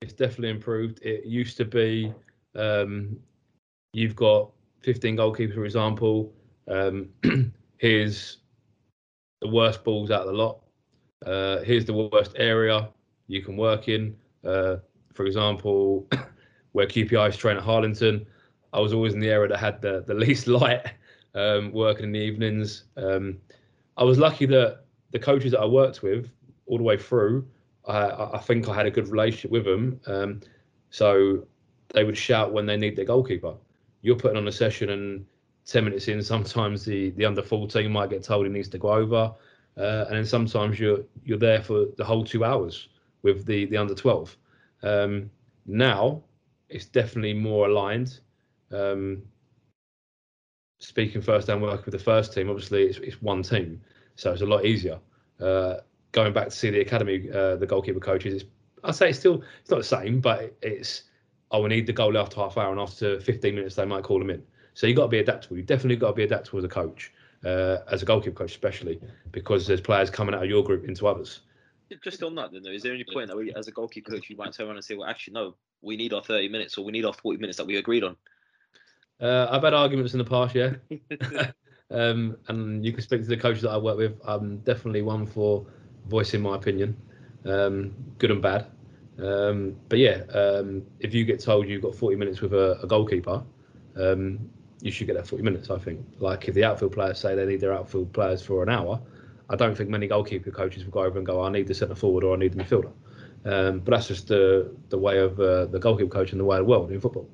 [0.00, 1.00] It's definitely improved.
[1.02, 2.14] It used to be
[2.54, 3.18] um,
[3.92, 6.32] you've got 15 goalkeepers, for example.
[6.68, 7.08] Um,
[7.78, 8.38] here's
[9.40, 10.60] the worst balls out of the lot.
[11.26, 12.88] Uh, here's the worst area
[13.26, 14.16] you can work in.
[14.44, 14.76] Uh,
[15.12, 16.06] for example,
[16.72, 18.26] where QPR is trained at Harlington.
[18.72, 20.86] I was always in the area that had the, the least light,
[21.34, 22.84] um, working in the evenings.
[22.96, 23.38] Um,
[23.96, 26.30] I was lucky that the coaches that I worked with
[26.66, 27.46] all the way through,
[27.86, 30.00] I, I think I had a good relationship with them.
[30.06, 30.40] Um,
[30.90, 31.46] so
[31.92, 33.54] they would shout when they need their goalkeeper.
[34.00, 35.26] You're putting on a session and
[35.66, 38.92] 10 minutes in, sometimes the, the under 14 might get told he needs to go
[38.92, 39.32] over.
[39.76, 42.88] Uh, and then sometimes you're you're there for the whole two hours
[43.22, 44.36] with the, the under 12.
[44.82, 45.30] Um,
[45.64, 46.22] now
[46.68, 48.20] it's definitely more aligned.
[48.70, 49.22] Um,
[50.82, 53.80] speaking first and working with the first team, obviously it's, it's one team,
[54.16, 54.98] so it's a lot easier.
[55.40, 55.76] Uh,
[56.10, 58.44] going back to see the academy, uh, the goalkeeper coaches,
[58.84, 61.04] I'd say it's still it's not the same, but it's
[61.52, 64.18] oh we need the goal after half hour, and after 15 minutes they might call
[64.18, 64.42] them in.
[64.74, 65.56] So you've got to be adaptable.
[65.56, 67.12] You've definitely got to be adaptable as a coach,
[67.44, 71.06] uh, as a goalkeeper coach especially, because there's players coming out of your group into
[71.06, 71.40] others.
[72.02, 74.30] Just on that, then, though, is there any point that we, as a goalkeeper coach,
[74.30, 76.84] you might turn around and say, "Well, actually, no, we need our 30 minutes or
[76.84, 78.16] we need our 40 minutes that we agreed on.
[79.20, 80.74] Uh, I've had arguments in the past, yeah.
[81.90, 84.18] um, and you can speak to the coaches that I work with.
[84.24, 85.66] I'm definitely one for
[86.06, 86.96] voicing my opinion,
[87.44, 88.66] um, good and bad.
[89.18, 92.86] Um, but yeah, um, if you get told you've got 40 minutes with a, a
[92.86, 93.44] goalkeeper,
[93.96, 96.04] um, you should get that 40 minutes, I think.
[96.18, 99.00] Like if the outfield players say they need their outfield players for an hour,
[99.48, 101.94] I don't think many goalkeeper coaches will go over and go, I need the centre
[101.94, 102.92] forward or I need the midfielder.
[103.44, 106.58] Um, but that's just the the way of uh, the goalkeeper coach and the way
[106.58, 107.28] of the world in football.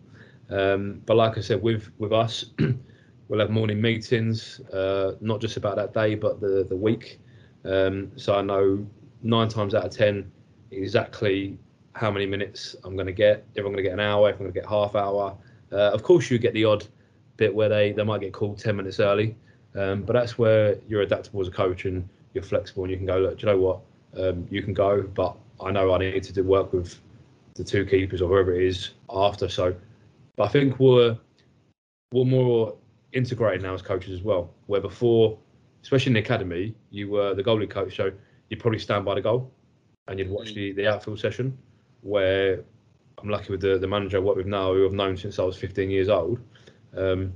[0.50, 2.46] Um, but like I said, with with us,
[3.28, 7.20] we'll have morning meetings, uh, not just about that day, but the the week.
[7.64, 8.86] Um, so I know
[9.22, 10.30] nine times out of ten
[10.70, 11.58] exactly
[11.94, 13.44] how many minutes I'm going to get.
[13.54, 15.36] If I'm going to get an hour, if I'm going to get half hour.
[15.70, 16.86] Uh, of course, you get the odd
[17.36, 19.36] bit where they they might get called ten minutes early,
[19.74, 23.06] um, but that's where you're adaptable as a coach and you're flexible and you can
[23.06, 23.18] go.
[23.18, 23.80] Look, do you know what?
[24.16, 26.98] Um, you can go, but I know I need to do work with
[27.54, 29.48] the two keepers or whoever it is after.
[29.48, 29.74] So,
[30.38, 31.18] but I think we're
[32.12, 32.78] we're more
[33.12, 34.54] integrated now as coaches as well.
[34.66, 35.36] Where before,
[35.82, 38.12] especially in the academy, you were the goalie coach, so
[38.48, 39.52] you'd probably stand by the goal
[40.06, 40.54] and you'd watch mm.
[40.54, 41.58] the, the outfield session.
[42.02, 42.64] Where
[43.20, 45.42] I'm lucky with the, the manager I work with now, who I've known since I
[45.42, 46.38] was 15 years old,
[46.96, 47.32] um,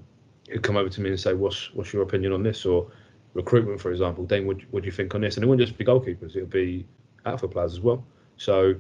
[0.49, 2.89] who'd come over to me and say, "What's what's your opinion on this?" Or
[3.35, 5.37] recruitment, for example, Dane, what what do you think on this?
[5.37, 6.87] And it wouldn't just be goalkeepers; it would be
[7.27, 8.07] outfield players as well.
[8.37, 8.77] So,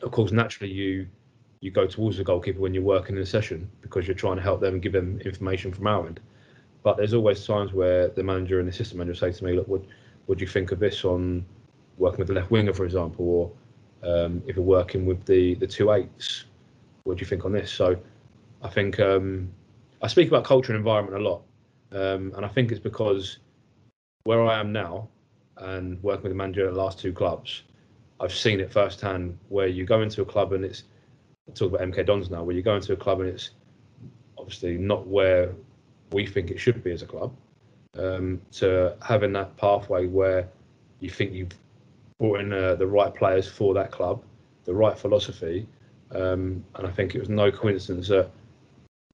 [0.00, 1.06] of course, naturally you
[1.60, 4.42] you go towards the goalkeeper when you're working in a session because you're trying to
[4.42, 6.20] help them and give them information from our end.
[6.82, 9.68] But there's always times where the manager and the assistant manager say to me, "Look,
[9.68, 11.44] what do you think of this on
[11.98, 13.52] working with the left winger, for example, or
[14.08, 16.44] um, if you're working with the the two eights,
[17.04, 17.96] what do you think on this?" So,
[18.62, 19.50] I think um,
[20.02, 21.42] I speak about culture and environment a lot,
[21.92, 23.38] um, and I think it's because
[24.24, 25.08] where I am now
[25.56, 27.62] and working with the manager at the last two clubs,
[28.20, 30.84] I've seen it firsthand where you go into a club and it's
[31.54, 33.50] talk about MK Dons now, where you go into a club and it's
[34.38, 35.52] obviously not where
[36.12, 37.34] we think it should be as a club.
[37.98, 40.48] Um, to having that pathway where
[41.00, 41.52] you think you've
[42.18, 44.22] brought in uh, the right players for that club,
[44.64, 45.66] the right philosophy,
[46.12, 48.30] um, and I think it was no coincidence that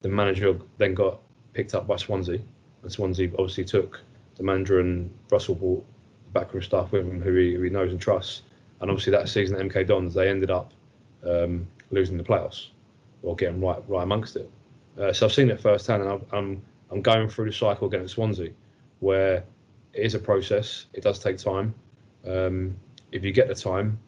[0.01, 1.21] the manager then got
[1.53, 2.41] picked up by Swansea,
[2.83, 4.01] and Swansea obviously took
[4.37, 5.85] the manager and Russell brought
[6.25, 8.43] the backroom staff with him who he, who he knows and trusts.
[8.81, 10.73] And obviously that season at MK Dons, they ended up
[11.25, 12.69] um, losing the playoffs
[13.23, 14.51] or getting right right amongst it.
[14.99, 18.51] Uh, so I've seen it firsthand, and I'm, I'm going through the cycle against Swansea,
[19.01, 19.45] where
[19.95, 20.87] it is a process.
[20.93, 21.75] It does take time.
[22.27, 22.77] Um,
[23.11, 23.99] if you get the time,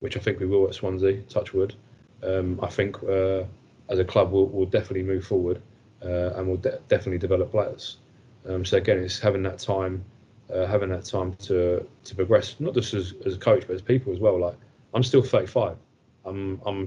[0.00, 1.74] which I think we will at Swansea, Touchwood,
[2.22, 3.44] um, I think uh,
[3.88, 5.60] as a club we'll, we'll definitely move forward
[6.02, 7.98] uh, and we'll de- definitely develop players.
[8.48, 10.04] Um, so again, it's having that time,
[10.52, 13.82] uh, having that time to to progress, not just as, as a coach, but as
[13.82, 14.38] people as well.
[14.38, 14.56] Like
[14.94, 15.76] I'm still 35.
[16.24, 16.86] I'm I'm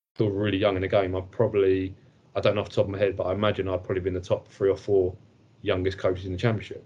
[0.15, 1.95] still really young in the game, I've probably,
[2.35, 4.13] I don't know off the top of my head, but I imagine I'd probably been
[4.13, 5.15] the top three or four
[5.61, 6.85] youngest coaches in the championship.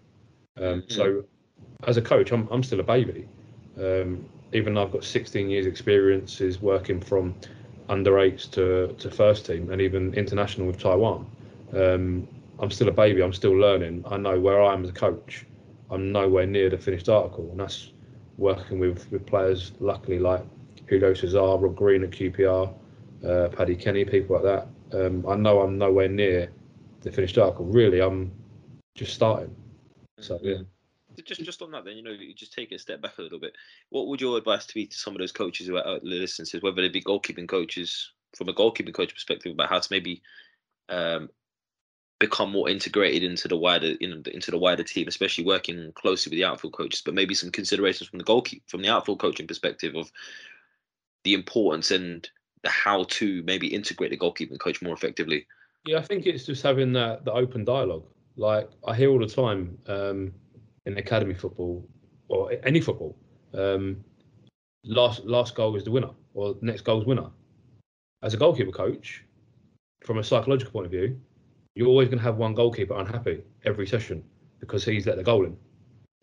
[0.57, 0.93] Um, mm-hmm.
[0.93, 1.23] So,
[1.87, 3.27] as a coach, I'm I'm still a baby.
[3.77, 7.35] Um, even though I've got 16 years' experience, is working from
[7.89, 11.25] under eights to to first team and even international with Taiwan.
[11.73, 12.27] Um,
[12.59, 13.21] I'm still a baby.
[13.21, 14.05] I'm still learning.
[14.07, 15.45] I know where I am as a coach.
[15.91, 17.91] I'm nowhere near the finished article, and that's
[18.37, 19.73] working with with players.
[19.79, 20.43] Luckily, like
[20.87, 22.73] Julio Cesar, Rob Green at QPR,
[23.23, 25.05] uh, Paddy Kenny, people like that.
[25.05, 26.51] Um, I know I'm nowhere near
[27.01, 27.65] the finished article.
[27.65, 28.31] Really, I'm
[28.95, 29.55] just starting.
[30.19, 30.61] So yeah.
[31.23, 33.39] Just just on that, then you know, you just take a step back a little
[33.39, 33.53] bit.
[33.89, 36.45] What would your advice to be to some of those coaches who are out listening
[36.47, 40.21] to, whether they be goalkeeping coaches from a goalkeeping coach perspective, about how to maybe
[40.89, 41.29] um,
[42.19, 46.29] become more integrated into the wider you know, into the wider team, especially working closely
[46.29, 49.47] with the outfield coaches, but maybe some considerations from the goalkeeper from the outfield coaching
[49.47, 50.11] perspective of
[51.23, 52.29] the importance and
[52.67, 55.45] how to maybe integrate the goalkeeping coach more effectively?
[55.85, 58.05] Yeah, I think it's just having that the open dialogue.
[58.37, 60.33] Like I hear all the time um,
[60.85, 61.87] in academy football
[62.27, 63.15] or any football,
[63.53, 64.03] um,
[64.83, 67.29] last last goal is the winner or next goal is winner.
[68.23, 69.23] As a goalkeeper coach,
[70.03, 71.19] from a psychological point of view,
[71.75, 74.23] you're always going to have one goalkeeper unhappy every session
[74.59, 75.55] because he's let the goal in.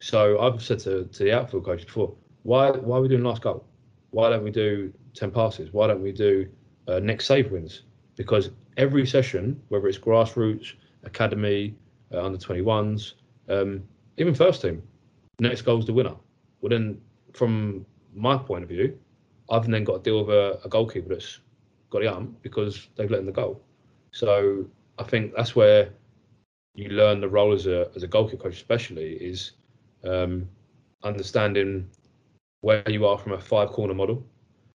[0.01, 3.43] So I've said to, to the outfield coach before, why why are we doing last
[3.43, 3.65] goal?
[4.11, 5.73] Why don't we do 10 passes?
[5.73, 6.49] Why don't we do
[6.89, 7.83] uh, next save wins?
[8.17, 10.75] Because every session, whether it's grassroots,
[11.05, 11.75] academy,
[12.13, 13.15] uh, under 21s,
[13.49, 13.83] um,
[14.19, 14.83] even first team,
[15.41, 16.15] next goal's the winner.
[16.61, 17.01] Well, then,
[17.33, 17.85] from
[18.15, 18.99] my point of view,
[19.51, 21.41] I've then got to deal with a, a goalkeeper that's
[21.91, 23.63] got the arm because they've let in the goal.
[24.13, 24.67] So
[24.99, 25.91] I think that's where
[26.75, 29.53] you learn the role as a as a goalkeeper coach, especially is
[30.05, 30.49] um,
[31.03, 31.89] understanding
[32.61, 34.25] where you are from a five corner model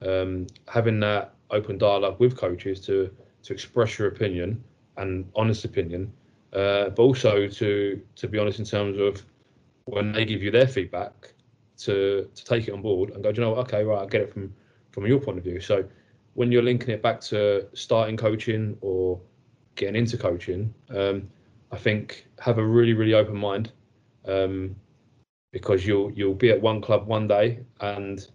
[0.02, 3.10] um, having that open dialogue with coaches to
[3.42, 4.62] to express your opinion
[4.96, 6.12] and honest opinion,
[6.52, 9.22] uh, but also to to be honest in terms of
[9.84, 11.32] when they give you their feedback
[11.78, 13.66] to to take it on board and go, you know, what?
[13.66, 14.52] okay, right, I get it from
[14.90, 15.60] from your point of view.
[15.60, 15.84] So
[16.34, 19.20] when you're linking it back to starting coaching or
[19.76, 21.28] getting into coaching, um,
[21.72, 23.72] I think have a really really open mind,
[24.26, 24.74] um,
[25.52, 28.26] because you'll you'll be at one club one day, and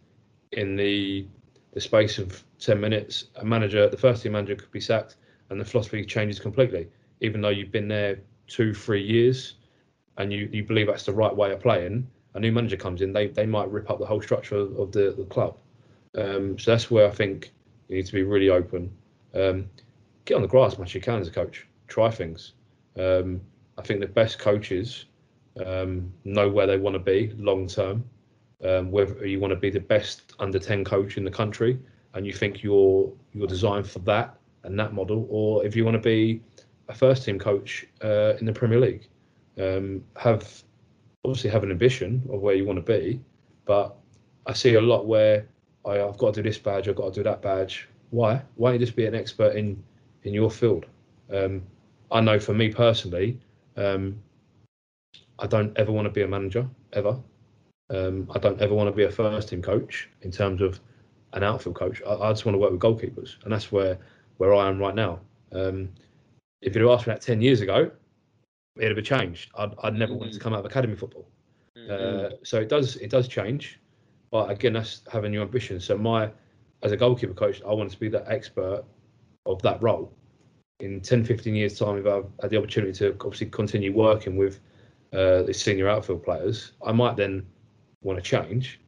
[0.54, 1.28] in the
[1.74, 5.16] the space of ten minutes, a manager, the first team manager, could be sacked,
[5.50, 6.88] and the philosophy changes completely.
[7.22, 9.56] Even though you've been there two three years,
[10.18, 13.14] and you you believe that's the right way of playing, a new manager comes in,
[13.14, 15.58] they they might rip up the whole structure of, of the, the club.
[16.18, 17.52] Um, so that's where I think
[17.88, 18.92] you need to be really open.
[19.34, 19.70] Um,
[20.26, 21.68] get on the grass as much as you can as a coach.
[21.88, 22.54] Try things.
[22.98, 23.42] Um,
[23.78, 25.06] I think the best coaches
[25.66, 28.04] um, know where they want to be long term.
[28.64, 31.80] Um, whether you want to be the best under 10 coach in the country
[32.14, 35.96] and you think you're you're designed for that and that model, or if you want
[35.96, 36.42] to be
[36.88, 39.08] a first team coach uh, in the Premier League,
[39.60, 40.64] um, have
[41.26, 43.20] obviously have an ambition of where you want to be,
[43.66, 43.96] but
[44.46, 45.48] I see a lot where
[45.86, 47.88] I, have got to do this badge, I've got to do that badge.
[48.10, 48.42] Why?
[48.56, 49.82] Why don't you just be an expert in
[50.24, 50.86] in your field?
[51.34, 51.64] Um,
[52.12, 53.40] I know for me personally,
[53.78, 54.22] um,
[55.40, 57.18] I don't ever want to be a manager ever.
[57.92, 60.80] Um, I don't ever want to be a first team coach in terms of
[61.34, 62.02] an outfield coach.
[62.08, 63.98] I, I, just want to work with goalkeepers, and that's where
[64.38, 65.20] where I am right now.
[65.52, 65.90] Um,
[66.62, 67.92] if you'd have asked me that ten years ago,
[68.78, 69.52] it'd have changed.
[69.56, 70.20] I'd, I'd never mm-hmm.
[70.20, 70.44] wanted to mm.
[70.44, 71.28] come out of academy football.
[71.78, 72.26] Mm-hmm.
[72.26, 73.80] Uh, so it does it does change,
[74.32, 75.80] but again, that's having your ambition.
[75.80, 76.32] So my
[76.84, 78.84] as a goalkeeper coach, I wanted to be the expert
[79.46, 80.12] of that role.
[80.80, 84.60] In 10, 15 years' time, if I've had the opportunity to obviously continue working with
[85.14, 87.46] uh, the senior outfield players, I might then
[88.02, 88.80] want to change.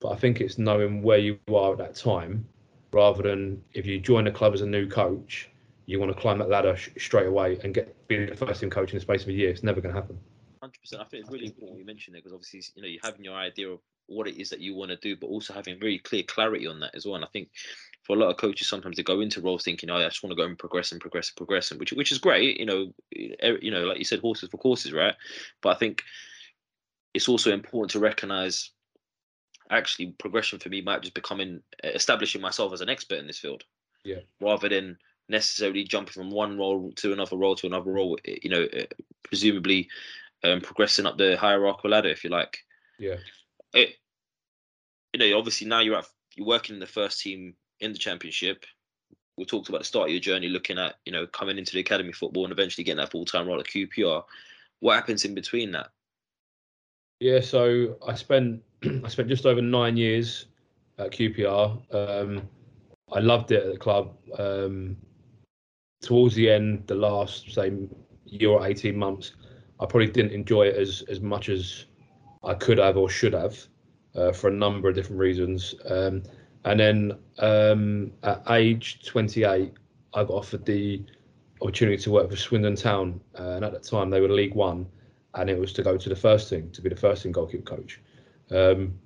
[0.00, 2.46] But I think it's knowing where you are at that time,
[2.92, 5.48] rather than if you join a club as a new coach,
[5.86, 8.70] you want to climb that ladder sh- straight away and get be the first team
[8.70, 9.50] coach in the space of a year.
[9.50, 10.18] It's never going to happen.
[10.60, 11.02] Hundred percent.
[11.02, 13.34] I think it's really important you mentioned it because obviously you know you're having your
[13.34, 16.22] idea of what it is that you want to do, but also having very clear
[16.22, 17.16] clarity on that as well.
[17.16, 17.50] And I think
[18.02, 20.30] for a lot of coaches, sometimes they go into roles thinking, "Oh, I just want
[20.30, 22.58] to go and progress and progress and progress," and which which is great.
[22.58, 25.14] You know, you know, like you said, horses for courses, right?
[25.60, 26.02] But I think
[27.16, 28.72] it's also important to recognize
[29.70, 33.64] actually progression for me might just becoming establishing myself as an expert in this field.
[34.04, 34.20] Yeah.
[34.38, 34.98] Rather than
[35.30, 38.18] necessarily jumping from one role to another role to another role.
[38.26, 38.68] You know,
[39.22, 39.88] presumably
[40.44, 42.58] um, progressing up the hierarchical ladder, if you like.
[42.98, 43.16] Yeah.
[43.72, 43.94] It,
[45.14, 48.66] you know, obviously now you're at you're working in the first team in the championship.
[49.38, 51.80] We talked about the start of your journey, looking at you know coming into the
[51.80, 54.22] academy football and eventually getting that full time role at QPR.
[54.80, 55.88] What happens in between that?
[57.20, 58.62] Yeah, so I spent
[59.04, 60.46] I spent just over nine years
[60.98, 61.94] at QPR.
[61.94, 62.48] Um,
[63.12, 64.16] I loved it at the club.
[64.38, 64.96] Um,
[66.02, 67.72] towards the end, the last say
[68.26, 69.32] year or eighteen months,
[69.80, 71.86] I probably didn't enjoy it as as much as
[72.44, 73.58] I could have or should have
[74.14, 75.74] uh, for a number of different reasons.
[75.88, 76.22] Um,
[76.64, 79.72] and then um, at age 28,
[80.14, 81.02] I got offered the
[81.62, 84.86] opportunity to work for Swindon Town, uh, and at that time they were League One,
[85.36, 87.76] and it was to go to the first team to be the first team goalkeeper
[87.76, 88.00] coach.
[88.50, 88.98] Um,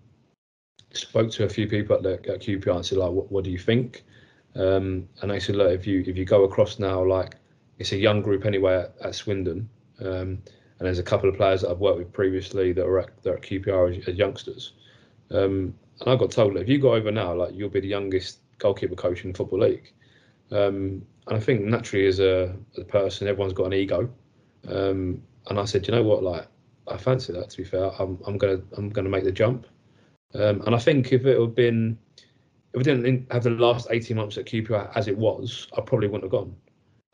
[0.92, 3.50] spoke to a few people at, the, at QPR and said like, what, what do
[3.50, 4.04] you think?
[4.56, 7.36] Um, and they said, look, if you if you go across now, like
[7.78, 9.68] it's a young group anyway at, at Swindon,
[10.00, 10.42] um,
[10.78, 13.30] and there's a couple of players that I've worked with previously that are at, that
[13.30, 14.72] are at QPR as, as youngsters.
[15.30, 18.38] Um, and I got told, if you go over now, like you'll be the youngest
[18.58, 19.92] goalkeeper coach in the football league.
[20.50, 24.10] Um, and I think naturally, as a, a person, everyone's got an ego.
[24.66, 26.46] Um, and I said, you know what, like
[26.88, 27.50] I fancy that.
[27.50, 29.66] To be fair, I'm I'm gonna I'm gonna make the jump.
[30.34, 31.98] Um, and I think if it had been
[32.72, 36.08] if we didn't have the last 18 months at QPR as it was, I probably
[36.08, 36.54] wouldn't have gone.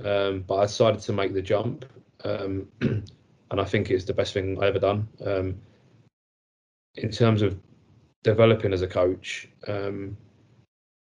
[0.04, 1.86] Um, but I decided to make the jump,
[2.24, 5.08] um, and I think it's the best thing I ever done.
[5.24, 5.58] Um,
[6.96, 7.58] in terms of
[8.22, 10.16] developing as a coach, um,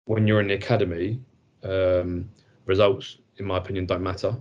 [0.07, 1.21] when you're in the academy,
[1.63, 2.29] um,
[2.67, 4.37] results, in my opinion, don't matter.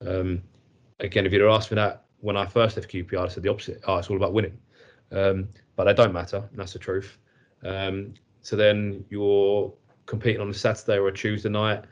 [0.00, 3.82] Again, if you'd asked me that when I first left QPR, I said the opposite.
[3.86, 4.58] Oh, it's all about winning.
[5.10, 7.18] but they don't matter, and that's the truth.
[7.62, 9.72] Um, so then you're
[10.06, 11.84] competing on a Saturday or a Tuesday night.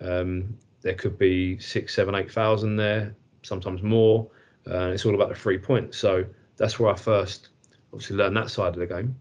[0.00, 4.30] Um, there could be six, seven, eight thousand there, sometimes more.
[4.70, 5.98] Uh, it's all about the three points.
[5.98, 6.24] So
[6.56, 7.48] that's where I first
[7.92, 9.16] obviously learned that side of the game.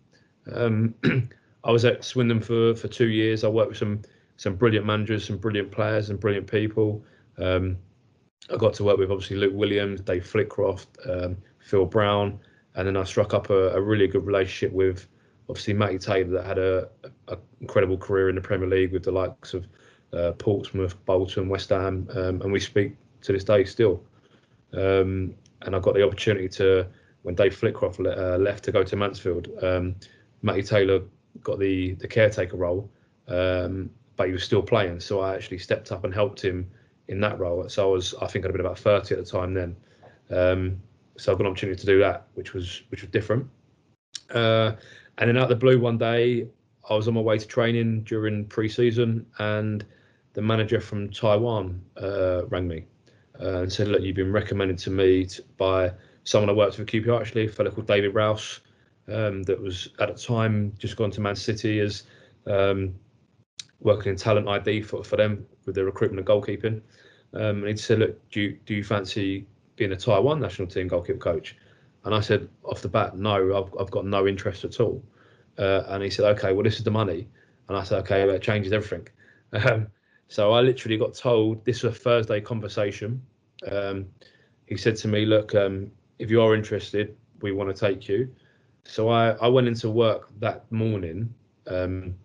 [0.53, 0.93] Um,
[1.63, 3.43] I was at Swindon for, for two years.
[3.43, 4.03] I worked with some
[4.38, 7.03] some brilliant managers, some brilliant players, and brilliant people.
[7.39, 7.78] Um,
[8.52, 12.39] I got to work with obviously Luke Williams, Dave Flitcroft, um, Phil Brown,
[12.76, 15.08] and then I struck up a, a really good relationship with
[15.50, 16.89] obviously Matty Taylor that had a,
[17.28, 19.68] a, incredible career in the Premier League with the likes of
[20.14, 24.04] uh, Portsmouth, Bolton, West Ham, um, and we speak to this day still.
[24.74, 26.88] Um, and I got the opportunity to
[27.24, 29.50] when Dave Flitcroft le- uh, left to go to Mansfield.
[29.62, 29.95] Um,
[30.41, 31.02] Matty Taylor
[31.43, 32.89] got the the caretaker role,
[33.28, 35.00] um, but he was still playing.
[35.00, 36.70] So I actually stepped up and helped him
[37.10, 37.68] in that role.
[37.68, 39.76] So I was I think I'd been about 30 at the time then.
[40.30, 40.82] Um,
[41.18, 43.47] so I got an opportunity to do that, which was which was different.
[44.30, 44.74] Uh,
[45.18, 46.47] and then out the blue one day,
[46.89, 49.86] I was on my way to training during pre-season, and
[50.34, 52.86] the manager from Taiwan uh, rang me
[53.41, 55.91] uh, and said, "Look, you've been recommended to me by
[56.24, 58.62] someone I worked with at QPR actually, a fellow called David Rouse,
[59.07, 62.03] um, that was at the time just gone to Man City as
[62.45, 62.93] um,
[63.82, 66.82] working in talent ID for, for them with their recruitment and goalkeeping.
[67.34, 70.88] Um, and he said, "Look, do you, do you fancy being a Taiwan national team
[70.88, 71.56] goalkeeper coach?"
[72.06, 75.04] And I said off the bat, "No, I've, I've got no interest at all."
[75.58, 77.28] Uh, and he said, "Okay, well, this is the money."
[77.68, 79.08] And I said, "Okay, well, it changes everything."
[79.52, 79.88] Um,
[80.28, 83.20] so I literally got told this was a Thursday conversation.
[83.72, 84.06] Um,
[84.68, 88.30] he said to me, "Look, um, if you are interested, we want to take you."
[88.84, 91.34] So I, I went into work that morning,
[91.68, 92.16] um,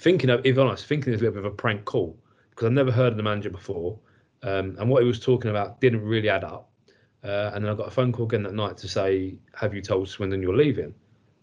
[0.00, 2.18] thinking of, if honest, thinking it was a bit of a prank call
[2.50, 3.98] because I've never heard of the manager before,
[4.42, 6.70] um, and what he was talking about didn't really add up.
[7.22, 9.82] Uh, and then I got a phone call again that night to say, "Have you
[9.82, 10.94] told Swindon you're leaving?"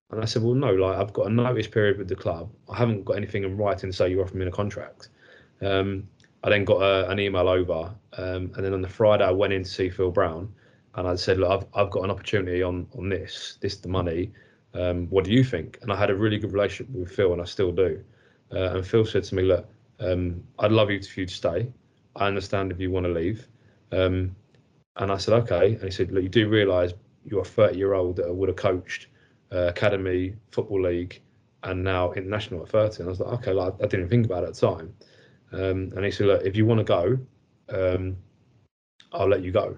[0.09, 0.73] And I said, "Well, no.
[0.73, 2.51] Like I've got a notice period with the club.
[2.67, 5.09] I haven't got anything in writing to say you're offering me a contract."
[5.61, 6.07] Um,
[6.43, 9.53] I then got a, an email over, um, and then on the Friday I went
[9.53, 10.51] in to see Phil Brown,
[10.95, 13.59] and I said, "Look, I've I've got an opportunity on on this.
[13.61, 14.31] This is the money.
[14.73, 17.41] Um, what do you think?" And I had a really good relationship with Phil, and
[17.41, 18.03] I still do.
[18.51, 19.67] Uh, and Phil said to me, "Look,
[19.99, 21.71] um, I'd love you if you'd stay.
[22.15, 23.47] I understand if you want to leave."
[23.91, 24.35] Um,
[24.97, 26.93] and I said, "Okay." And he said, "Look, you do realise
[27.25, 29.07] you're a 30 year old that would have coached
[29.51, 31.21] uh, academy, football league,
[31.63, 34.43] and now international at 30." And I was like, "Okay." Like, I didn't think about
[34.43, 34.93] it at the time.
[35.51, 37.19] Um, and he said, "Look, if you want to go,
[37.69, 38.17] um,
[39.11, 39.77] I'll let you go."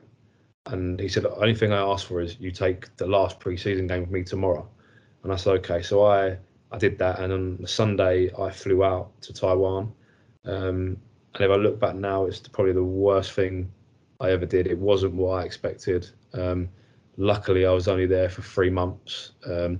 [0.67, 3.88] And he said, "The only thing I ask for is you take the last pre-season
[3.88, 4.70] game with me tomorrow."
[5.24, 6.38] And I said, "Okay." So I
[6.72, 9.91] I did that, and on Sunday I flew out to Taiwan.
[10.45, 10.97] Um,
[11.36, 13.72] and if I look back now, it's probably the worst thing
[14.20, 14.67] I ever did.
[14.67, 16.09] It wasn't what I expected.
[16.34, 16.70] Um,
[17.17, 19.32] luckily, I was only there for three months.
[19.45, 19.80] Um,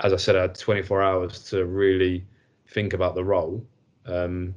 [0.00, 2.24] as I said, I had 24 hours to really
[2.68, 3.64] think about the role.
[4.06, 4.54] Um,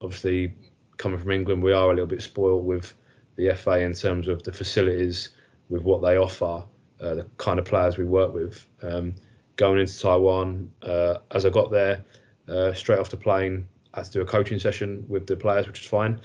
[0.00, 0.54] obviously,
[0.96, 2.94] coming from England, we are a little bit spoiled with
[3.36, 5.30] the FA in terms of the facilities,
[5.68, 6.64] with what they offer,
[7.00, 8.66] uh, the kind of players we work with.
[8.82, 9.14] Um,
[9.56, 12.04] going into Taiwan, uh, as I got there,
[12.48, 15.66] uh, straight off the plane, I had to do a coaching session with the players,
[15.66, 16.20] which is fine.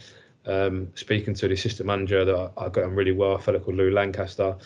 [0.45, 3.77] Um, speaking to the assistant manager that I, got on really well, a fellow called
[3.77, 4.57] Lou Lancaster.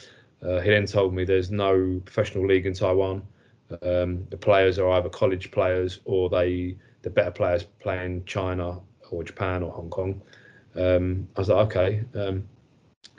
[0.41, 3.24] Uh, he then told me there's no professional league in Taiwan.
[3.82, 8.80] Um, the players are either college players or they the better players play in China
[9.11, 10.22] or Japan or Hong Kong.
[10.76, 12.03] Um, I was like, okay.
[12.16, 12.47] Um,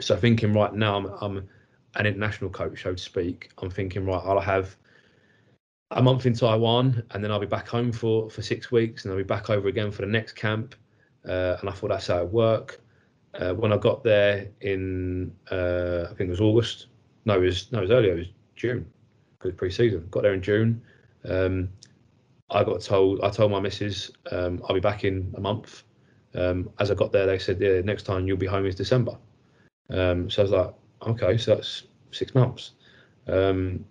[0.01, 1.49] so thinking right now, I'm, I'm,
[1.97, 3.51] an international coach, so to speak.
[3.59, 4.77] I'm thinking right, I'll have
[5.95, 9.13] a month in Taiwan, and then I'll be back home for for six weeks, and
[9.13, 10.75] I'll be back over again for the next camp.
[11.27, 12.81] Uh, and I thought that's how it work.
[13.35, 16.89] Uh, when I got there in, uh, I think it was August.
[17.25, 18.13] No, it was no, it was earlier.
[18.13, 18.27] It was
[18.57, 18.87] June
[19.39, 20.07] because pre-season.
[20.11, 20.83] Got there in June.
[21.25, 21.71] Um,
[22.51, 23.21] I got told.
[23.23, 25.85] I told my missus um, I'll be back in a month.
[26.35, 29.17] Um, as I got there, they said, "Yeah, next time you'll be home is December."
[29.91, 32.73] Um, so I was like, "Okay, so that's six months."
[33.29, 33.85] Um,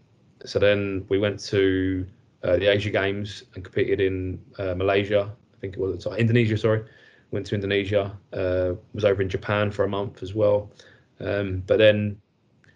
[0.46, 2.06] so then we went to
[2.44, 5.32] uh, the Asia Games and competed in uh, Malaysia.
[5.56, 6.58] I think it was sorry, Indonesia.
[6.58, 6.84] Sorry,
[7.32, 8.18] went to Indonesia.
[8.34, 10.72] Uh, was over in Japan for a month as well.
[11.20, 12.18] Um, but then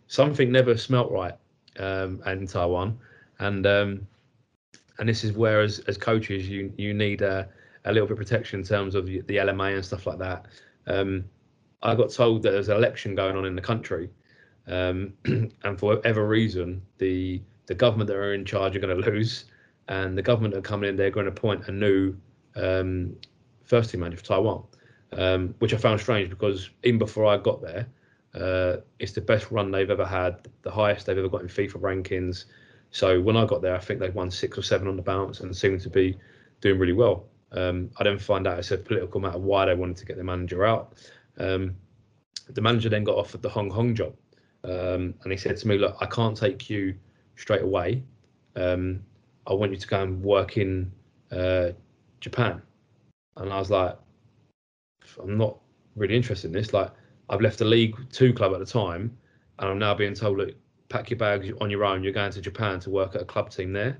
[0.07, 1.35] something never smelt right
[1.79, 2.97] um, in Taiwan,
[3.39, 4.07] and um,
[4.99, 7.47] and this is where as, as coaches you you need a,
[7.85, 10.45] a little bit of protection in terms of the, the LMA and stuff like that.
[10.87, 11.25] Um,
[11.83, 14.09] I got told that there's an election going on in the country,
[14.67, 19.09] um, and for whatever reason, the the government that are in charge are going to
[19.09, 19.45] lose,
[19.87, 22.15] and the government that are coming in, they're going to appoint a new
[22.55, 23.15] um,
[23.63, 24.63] first team manager for Taiwan,
[25.13, 27.87] um, which I found strange because even before I got there,
[28.33, 31.81] uh, it's the best run they've ever had, the highest they've ever got in FIFA
[31.81, 32.45] rankings.
[32.91, 35.39] So when I got there, I think they'd won six or seven on the bounce
[35.41, 36.17] and seemed to be
[36.61, 37.25] doing really well.
[37.51, 40.23] Um, I then find out it's a political matter why they wanted to get the
[40.23, 40.93] manager out.
[41.37, 41.75] Um,
[42.49, 44.13] the manager then got offered the Hong Kong job,
[44.63, 46.95] um, and he said to me, "Look, I can't take you
[47.37, 48.03] straight away.
[48.55, 49.01] Um,
[49.47, 50.91] I want you to go and work in
[51.31, 51.69] uh,
[52.19, 52.61] Japan.
[53.37, 53.97] And I was like,
[55.21, 55.57] I'm not
[55.95, 56.73] really interested in this.
[56.73, 56.91] Like,
[57.29, 59.17] I've left the League Two club at the time,
[59.59, 60.51] and I'm now being told, look,
[60.89, 62.03] pack your bags on your own.
[62.03, 63.97] You're going to Japan to work at a club team there,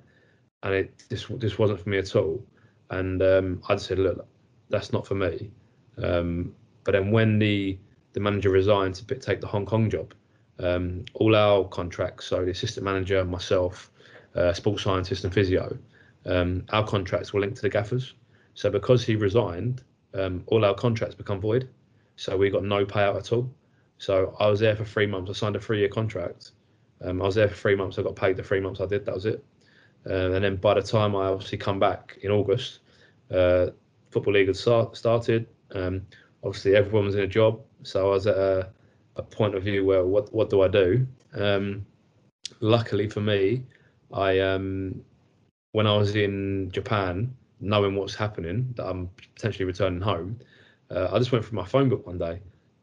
[0.63, 2.43] and it this this wasn't for me at all.
[2.89, 4.25] And um, I said, look,
[4.69, 5.51] that's not for me.
[6.01, 7.77] Um, but then when the
[8.13, 10.13] the manager resigned to take the Hong Kong job,
[10.59, 13.91] um, all our contracts, so the assistant manager, myself,
[14.35, 15.77] uh, sports scientist, and physio,
[16.25, 18.13] um, our contracts were linked to the gaffers.
[18.53, 19.83] So because he resigned,
[20.13, 21.69] um, all our contracts become void.
[22.15, 23.49] So we got no payout at all.
[23.99, 25.29] So I was there for three months.
[25.29, 26.51] I signed a three year contract.
[27.01, 27.99] Um, I was there for three months.
[27.99, 29.05] I got paid the three months I did.
[29.05, 29.43] That was it.
[30.05, 32.79] Um, and then by the time I obviously come back in August,
[33.31, 33.67] uh,
[34.09, 35.47] football league had start, started.
[35.71, 36.03] Um,
[36.43, 38.69] obviously everyone was in a job, so I was at a,
[39.17, 41.05] a point of view where what what do I do?
[41.33, 41.85] Um,
[42.59, 43.63] luckily for me,
[44.13, 45.01] I um,
[45.71, 50.39] when I was in Japan, knowing what's happening, that I'm potentially returning home,
[50.91, 52.39] uh, I just went through my phone book one day,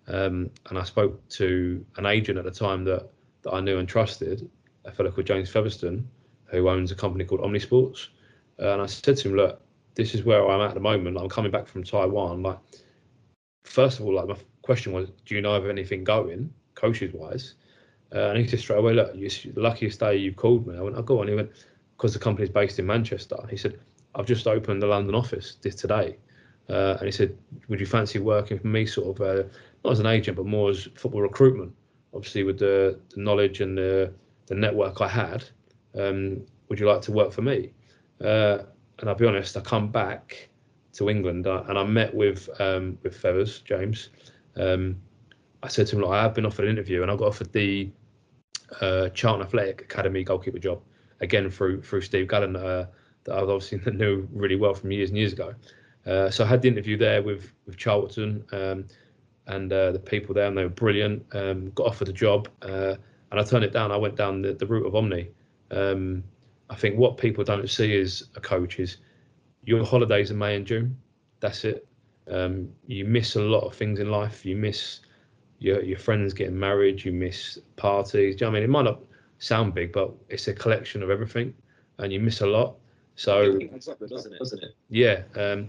[0.09, 3.09] um, and I spoke to an agent at the time that
[3.43, 4.49] that I knew and trusted,
[4.85, 6.09] a fellow called James Featherstone,
[6.47, 8.09] who owns a company called Omnisports,
[8.61, 9.61] uh, and I said to him, look,
[9.95, 11.19] this is where I'm at, at the moment.
[11.19, 12.43] I'm coming back from Taiwan.
[12.43, 12.59] Like,
[13.65, 17.55] first of all, like my question was, do you know of anything going, coaches wise?
[18.15, 20.77] Uh, and he said straight away, look, you the luckiest day you called me.
[20.77, 21.29] I went, oh, go on.
[21.29, 21.51] He went,
[21.97, 23.37] because the company's based in Manchester.
[23.51, 23.79] He said,
[24.15, 26.17] I've just opened the London office this today.
[26.71, 27.37] Uh, and he said,
[27.69, 29.43] would you fancy working for me, sort of, uh,
[29.85, 31.75] not as an agent, but more as football recruitment?
[32.15, 34.13] Obviously, with the, the knowledge and the,
[34.47, 35.45] the network I had,
[35.95, 37.73] um, would you like to work for me?
[38.21, 38.59] Uh,
[38.99, 40.49] and I'll be honest, I come back
[40.95, 44.11] to England uh, and I met with um, with Feathers James.
[44.57, 44.97] Um,
[45.63, 47.53] I said to him, like, I have been offered an interview and I got offered
[47.53, 47.91] the
[48.81, 50.83] uh, Charlton Athletic Academy goalkeeper job
[51.21, 52.87] again through through Steve Gallen uh,
[53.25, 55.55] that I obviously knew really well from years and years ago.
[56.07, 58.87] Uh, so I had the interview there with with Charlton um,
[59.47, 61.25] and uh, the people there, and they were brilliant.
[61.33, 62.95] Um, got offered a job, uh,
[63.31, 63.91] and I turned it down.
[63.91, 65.29] I went down the, the route of Omni.
[65.71, 66.25] Um,
[66.71, 68.99] I think what people don't see as a coach is
[69.65, 70.97] your holidays in May and June.
[71.41, 71.87] That's it.
[72.31, 74.45] Um, you miss a lot of things in life.
[74.45, 75.01] You miss
[75.59, 77.05] your your friends getting married.
[77.05, 78.37] You miss parties.
[78.37, 78.65] Do you know I mean?
[78.65, 79.01] It might not
[79.39, 81.55] sound big, but it's a collection of everything,
[81.99, 82.77] and you miss a lot.
[83.17, 84.39] So exactly, doesn't it?
[84.39, 84.75] Doesn't it?
[84.89, 85.69] yeah, um,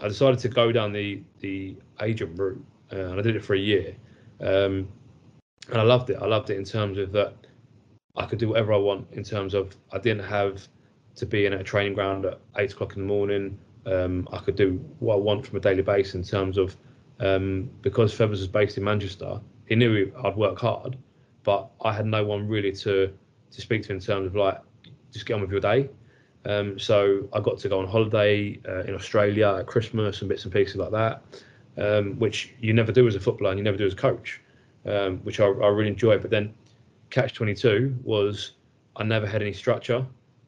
[0.00, 3.54] I decided to go down the the agent route, uh, and I did it for
[3.54, 3.94] a year,
[4.40, 4.88] um,
[5.68, 6.18] and I loved it.
[6.20, 7.34] I loved it in terms of that
[8.16, 10.66] I could do whatever I want in terms of I didn't have
[11.16, 13.58] to be in a training ground at eight o'clock in the morning.
[13.86, 16.76] Um, I could do what I want from a daily basis in terms of
[17.20, 19.40] um, because Feathers was based in Manchester.
[19.66, 20.96] He knew I'd work hard,
[21.42, 23.12] but I had no one really to
[23.50, 24.58] to speak to in terms of like
[25.12, 25.88] just get on with your day.
[26.46, 30.44] Um, so I got to go on holiday uh, in Australia at Christmas and bits
[30.44, 31.22] and pieces like that,
[31.78, 34.42] um, which you never do as a footballer and you never do as a coach,
[34.84, 36.18] um, which I, I really enjoy.
[36.18, 36.52] But then
[37.10, 38.52] catch 22 was
[38.96, 40.04] I never had any structure.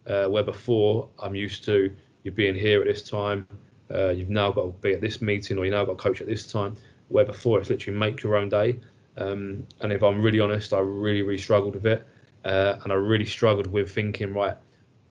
[0.07, 1.91] Uh, where before I'm used to
[2.27, 3.47] you being here at this time,
[3.95, 6.21] uh, you've now got to be at this meeting or you now got to coach
[6.21, 6.77] at this time.
[7.09, 8.81] Where before it's literally make your own day.
[9.17, 12.07] Um, and if I'm really honest, I really really struggled with it,
[12.45, 14.57] uh, and I really struggled with thinking right.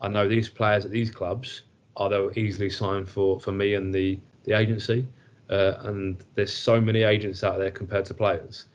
[0.01, 1.63] I know these players at these clubs
[1.95, 5.07] are they easily signed for for me and the the agency,
[5.49, 8.65] uh, and there's so many agents out there compared to players.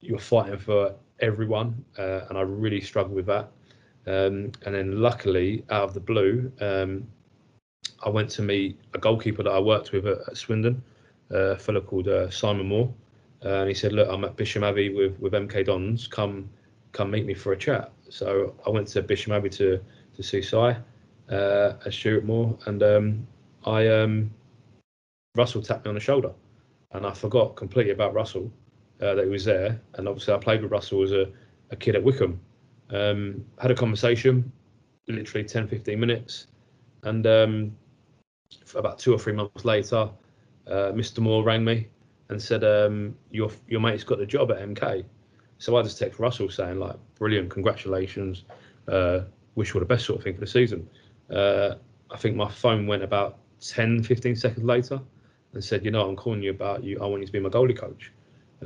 [0.00, 3.50] You're fighting for everyone, uh, and I really struggled with that.
[4.06, 7.06] Um, and then luckily, out of the blue, um,
[8.04, 10.82] I went to meet a goalkeeper that I worked with at, at Swindon,
[11.32, 12.92] uh, a fellow called uh, Simon Moore,
[13.44, 16.06] uh, and he said, "Look, I'm at Bisham Abbey with with MK Dons.
[16.06, 16.48] Come,
[16.92, 19.80] come meet me for a chat." So I went to Bisham Abbey to
[20.16, 20.76] to see Si uh,
[21.30, 23.26] at Stuart Moore, and um,
[23.64, 24.30] I um,
[25.34, 26.32] Russell tapped me on the shoulder,
[26.92, 28.52] and I forgot completely about Russell
[29.00, 29.80] uh, that he was there.
[29.94, 31.26] And obviously, I played with Russell as a,
[31.70, 32.40] a kid at Wycombe.
[32.90, 34.52] Um, had a conversation,
[35.08, 36.46] literally 10, 15 minutes.
[37.02, 37.76] And um,
[38.74, 40.08] about two or three months later,
[40.66, 41.18] uh, Mr.
[41.18, 41.88] Moore rang me
[42.28, 45.04] and said, um, your, your mate's got the job at MK.
[45.58, 48.44] So I just text Russell saying, like, brilliant, congratulations,
[48.88, 49.20] uh,
[49.54, 50.88] wish you all the best sort of thing for the season.
[51.30, 51.74] Uh,
[52.10, 55.00] I think my phone went about 10, 15 seconds later
[55.52, 56.98] and said, you know, I'm calling you about you.
[57.00, 58.12] I want you to be my goalie coach.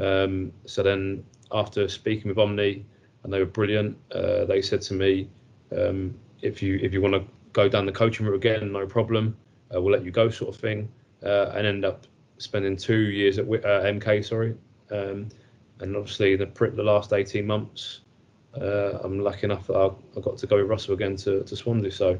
[0.01, 2.85] Um, so then after speaking with Omni,
[3.25, 5.29] and they were brilliant, uh, they said to me,
[5.77, 9.37] um, if you if you want to go down the coaching route again, no problem,
[9.75, 10.89] uh, we'll let you go, sort of thing.
[11.23, 12.07] Uh, and end up
[12.39, 14.55] spending two years at uh, MK, sorry,
[14.93, 15.29] um,
[15.81, 18.01] and obviously the the last 18 months,
[18.61, 21.57] uh, I'm lucky enough that I, I, got to go with Russell again to, to
[21.57, 21.91] Swansea.
[21.91, 22.19] So,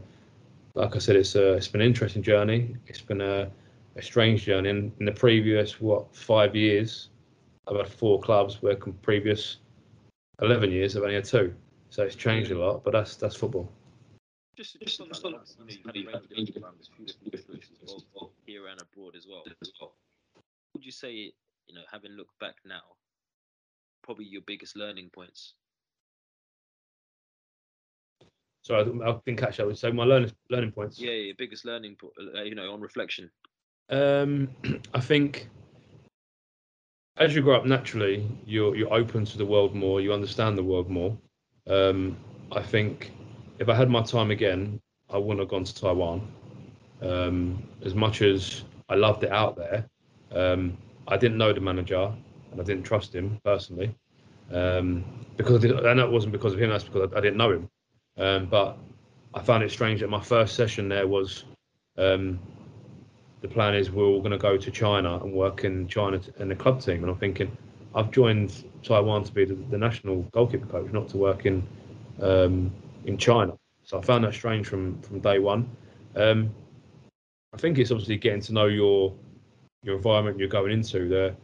[0.75, 2.77] like I said, it's a, it's been an interesting journey.
[2.87, 3.51] It's been a,
[3.97, 4.71] a strange journey.
[4.71, 7.09] In, in the previous what five years,
[7.67, 9.59] I've had four clubs where previous
[10.43, 11.55] 11 years I've only had two.
[11.91, 13.71] So it's changed a lot, but that's that's football.
[14.59, 15.35] Just, just on, on
[15.69, 16.65] you know, you had a range of
[18.13, 19.45] well, here and abroad as well.
[20.75, 22.83] Would you say, you know, having looked back now,
[24.03, 25.55] probably your biggest learning points?
[28.63, 29.79] Sorry, I didn't catch that.
[29.79, 30.99] So my learning learning points.
[30.99, 31.97] Yeah, your biggest learning,
[32.37, 33.31] uh, you know, on reflection.
[33.91, 34.49] Um,
[34.93, 35.49] I think
[37.17, 40.01] as you grow up naturally, you're you're open to the world more.
[40.01, 41.17] You understand the world more.
[41.69, 42.17] Um,
[42.51, 43.13] I think
[43.59, 44.81] if I had my time again,
[45.11, 46.27] I wouldn't have gone to Taiwan.
[47.03, 49.89] Um, as much as I loved it out there,
[50.33, 52.13] um, I didn't know the manager
[52.51, 53.95] and I didn't trust him personally.
[54.53, 55.05] Um,
[55.37, 56.71] because did, and that wasn't because of him.
[56.71, 57.71] That's because I, I didn't know him.
[58.17, 58.79] Um, but
[59.35, 61.45] I found it strange that my first session there was
[61.97, 62.39] um,
[63.41, 66.49] the plan is we're all going to go to China and work in China in
[66.49, 67.03] the club team.
[67.03, 67.57] And I'm thinking,
[67.95, 71.67] I've joined Taiwan to be the, the national goalkeeper coach, not to work in
[72.21, 72.73] um,
[73.05, 73.59] in China.
[73.85, 75.71] So I found that strange from from day one.
[76.17, 76.55] Um,
[77.53, 79.15] I think it's obviously getting to know your
[79.83, 81.09] your environment you're going into.
[81.09, 81.35] The,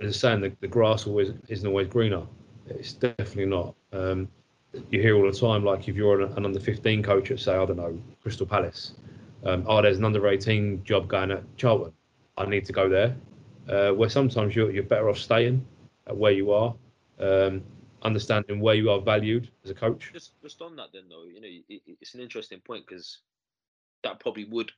[0.00, 2.24] as saying, the, the grass always isn't always greener.
[2.66, 3.74] It's definitely not.
[3.92, 4.28] Um,
[4.90, 7.52] you hear all the time, like if you're an, an under 15 coach at say,
[7.52, 8.92] I don't know, Crystal Palace,
[9.44, 11.92] um, oh, there's an under 18 job going at Charlton.
[12.36, 13.14] I need to go there.
[13.68, 15.64] Uh, where sometimes you're, you're better off staying
[16.06, 16.74] at where you are,
[17.20, 17.62] um,
[18.02, 20.10] understanding where you are valued as a coach.
[20.12, 23.18] Just, just on that, then, though, you know, it, it's an interesting point because
[24.04, 24.70] that probably would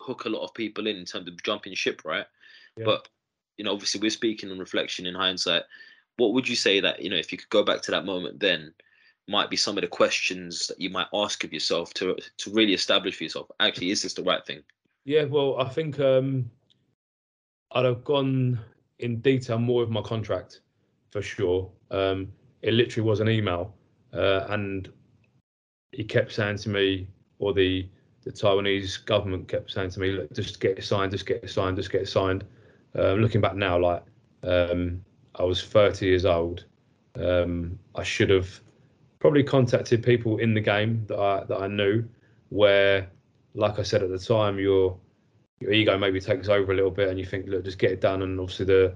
[0.00, 2.26] hook a lot of people in in terms of jumping ship, right?
[2.76, 2.84] Yeah.
[2.84, 3.08] But
[3.56, 5.62] you know, obviously, we're speaking on reflection in hindsight.
[6.16, 8.40] What would you say that you know, if you could go back to that moment,
[8.40, 8.72] then
[9.28, 12.72] might be some of the questions that you might ask of yourself to to really
[12.72, 14.62] establish for yourself actually is this the right thing
[15.04, 16.50] yeah well i think um
[17.72, 18.58] i'd have gone
[19.00, 20.60] in detail more with my contract
[21.10, 22.26] for sure um
[22.62, 23.74] it literally was an email
[24.14, 24.90] uh, and
[25.92, 27.06] he kept saying to me
[27.38, 27.88] or the
[28.24, 31.50] the taiwanese government kept saying to me look just get it signed just get it
[31.50, 32.44] signed just get it signed
[32.96, 34.02] uh, looking back now like
[34.42, 35.02] um
[35.36, 36.64] i was 30 years old
[37.16, 38.60] um i should have
[39.18, 42.04] probably contacted people in the game that I that I knew,
[42.50, 43.08] where,
[43.54, 44.96] like I said at the time, your
[45.60, 48.00] your ego maybe takes over a little bit, and you think, look, just get it
[48.00, 48.22] done.
[48.22, 48.94] And obviously the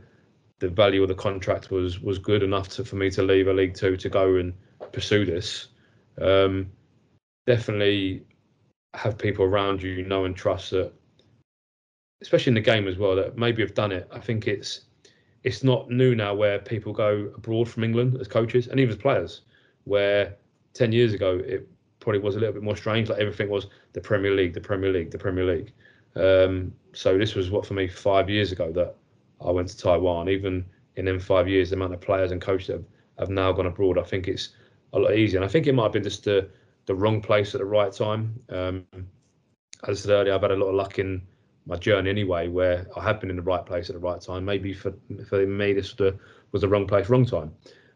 [0.62, 3.52] the value of the contract was was good enough to, for me to leave a
[3.52, 4.54] League Two to go and
[4.92, 5.68] pursue this.
[6.20, 6.70] Um,
[7.46, 8.24] definitely
[8.94, 10.92] have people around you you know and trust that,
[12.20, 14.08] especially in the game as well, that maybe have done it.
[14.12, 14.82] I think it's
[15.42, 19.02] it's not new now where people go abroad from England as coaches and even as
[19.02, 19.40] players
[19.82, 20.36] where
[20.74, 23.08] 10 years ago it probably was a little bit more strange.
[23.08, 25.72] Like everything was the Premier League, the Premier League, the Premier League.
[26.14, 28.94] Um, so this was what for me five years ago that
[29.46, 30.28] I went to Taiwan.
[30.28, 30.64] Even
[30.96, 32.84] in them five years, the amount of players and coaches have,
[33.18, 34.50] have now gone abroad, I think it's
[34.92, 35.38] a lot easier.
[35.38, 36.48] And I think it might have been just the
[36.86, 38.38] the wrong place at the right time.
[38.48, 38.86] Um,
[39.86, 41.22] as I said earlier, I've had a lot of luck in
[41.66, 44.44] my journey anyway, where I have been in the right place at the right time.
[44.44, 44.92] Maybe for
[45.28, 46.18] for me, this was the,
[46.50, 47.52] was the wrong place, wrong time.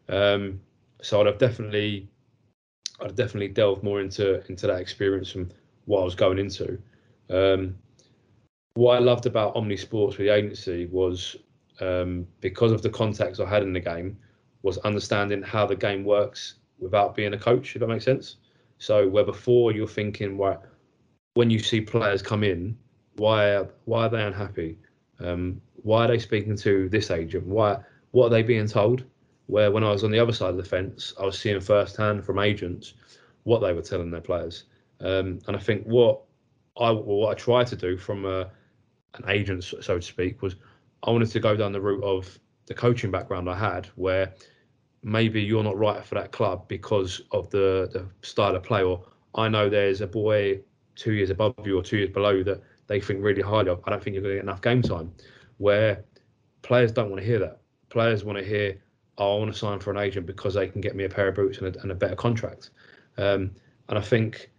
[0.09, 0.61] Um,
[1.01, 2.07] so I'd have definitely,
[3.01, 5.49] I'd definitely delved more into into that experience from
[5.85, 6.81] what I was going into.
[7.29, 7.75] Um,
[8.77, 11.35] what I loved about Omni Sports with the agency was
[11.79, 14.17] um, because of the contacts I had in the game,
[14.61, 17.75] was understanding how the game works without being a coach.
[17.75, 18.35] If that makes sense.
[18.77, 20.59] So where before you're thinking, right,
[21.33, 22.77] when you see players come in,
[23.15, 24.77] why why are they unhappy?
[25.19, 27.47] Um, why are they speaking to this agent?
[27.47, 27.79] Why
[28.11, 29.03] what are they being told?
[29.47, 32.23] Where when I was on the other side of the fence, I was seeing firsthand
[32.23, 32.93] from agents
[33.43, 34.65] what they were telling their players.
[34.99, 36.21] Um, and I think what
[36.79, 38.51] I what I tried to do from a,
[39.15, 40.55] an agent, so to speak, was
[41.03, 44.33] I wanted to go down the route of the coaching background I had, where
[45.03, 49.03] maybe you're not right for that club because of the the style of play, or
[49.35, 50.59] I know there's a boy
[50.95, 53.81] two years above you or two years below you that they think really highly of.
[53.85, 55.13] I don't think you're going to get enough game time.
[55.57, 56.03] Where
[56.61, 57.61] players don't want to hear that.
[57.89, 58.77] Players want to hear
[59.17, 61.27] oh, I want to sign for an agent because they can get me a pair
[61.27, 62.69] of boots and a, and a better contract.
[63.17, 63.51] Um,
[63.89, 64.51] and I think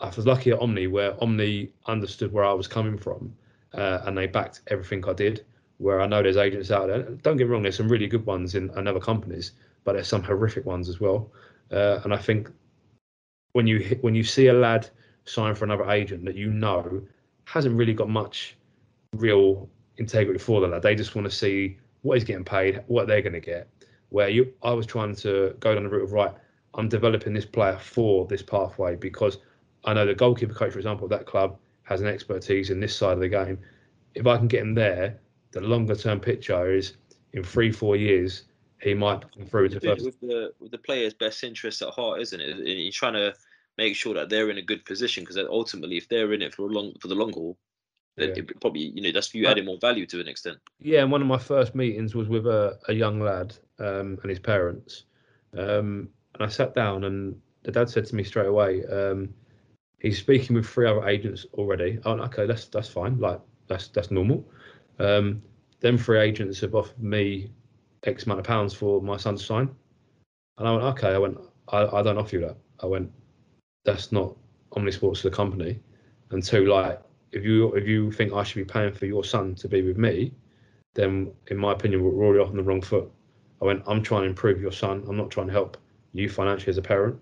[0.00, 3.34] I was lucky at Omni where Omni understood where I was coming from
[3.76, 5.44] uh, and they backed everything I did.
[5.78, 7.02] Where I know there's agents out there.
[7.02, 9.52] Don't get me wrong, there's some really good ones in, in other companies,
[9.84, 11.30] but there's some horrific ones as well.
[11.70, 12.50] Uh, and I think
[13.52, 14.88] when you when you see a lad
[15.24, 17.02] sign for another agent that you know
[17.44, 18.56] hasn't really got much
[19.14, 19.68] real
[19.98, 23.22] integrity for the lad, they just want to see what he's getting paid, what they're
[23.22, 23.68] going to get,
[24.08, 26.32] where you I was trying to go down the route of right,
[26.74, 29.38] I'm developing this player for this pathway because
[29.84, 32.94] I know the goalkeeper coach, for example, of that club has an expertise in this
[32.94, 33.58] side of the game.
[34.14, 35.18] If I can get him there,
[35.52, 36.94] the longer term picture is
[37.32, 38.44] in three, four years,
[38.82, 40.04] he might come through to first.
[40.04, 42.56] With the with the player's best interest at heart, isn't it?
[42.58, 43.34] You're trying to
[43.78, 46.68] make sure that they're in a good position because ultimately, if they're in it for
[46.68, 47.56] long for the long haul,
[48.16, 48.26] yeah.
[48.26, 50.58] it probably you know that's you adding more value to an extent.
[50.80, 54.30] Yeah, and one of my first meetings was with a, a young lad um, and
[54.30, 55.04] his parents,
[55.56, 59.28] um, and I sat down and the dad said to me straight away, um,
[60.06, 61.98] he's speaking with three other agents already.
[62.04, 63.18] Oh, okay, that's that's fine.
[63.18, 64.44] Like that's that's normal.
[64.98, 65.42] Um,
[65.80, 67.50] them free agents have offered me
[68.04, 69.68] X amount of pounds for my son to sign.
[70.58, 71.08] And I went, okay.
[71.08, 71.38] I went,
[71.68, 72.56] I, I don't offer you that.
[72.80, 73.10] I went,
[73.84, 74.34] that's not
[74.72, 75.80] Omnisports the company.
[76.30, 77.00] And two, like,
[77.32, 79.98] if you if you think I should be paying for your son to be with
[79.98, 80.32] me,
[80.94, 83.10] then in my opinion we're already off on the wrong foot.
[83.60, 85.04] I went, I'm trying to improve your son.
[85.08, 85.76] I'm not trying to help
[86.12, 87.18] you financially as a parent.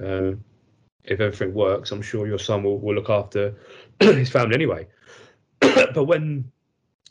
[0.00, 0.44] Um,
[1.04, 3.54] if everything works, I'm sure your son will, will look after
[4.00, 4.86] his family anyway.
[5.60, 6.50] but when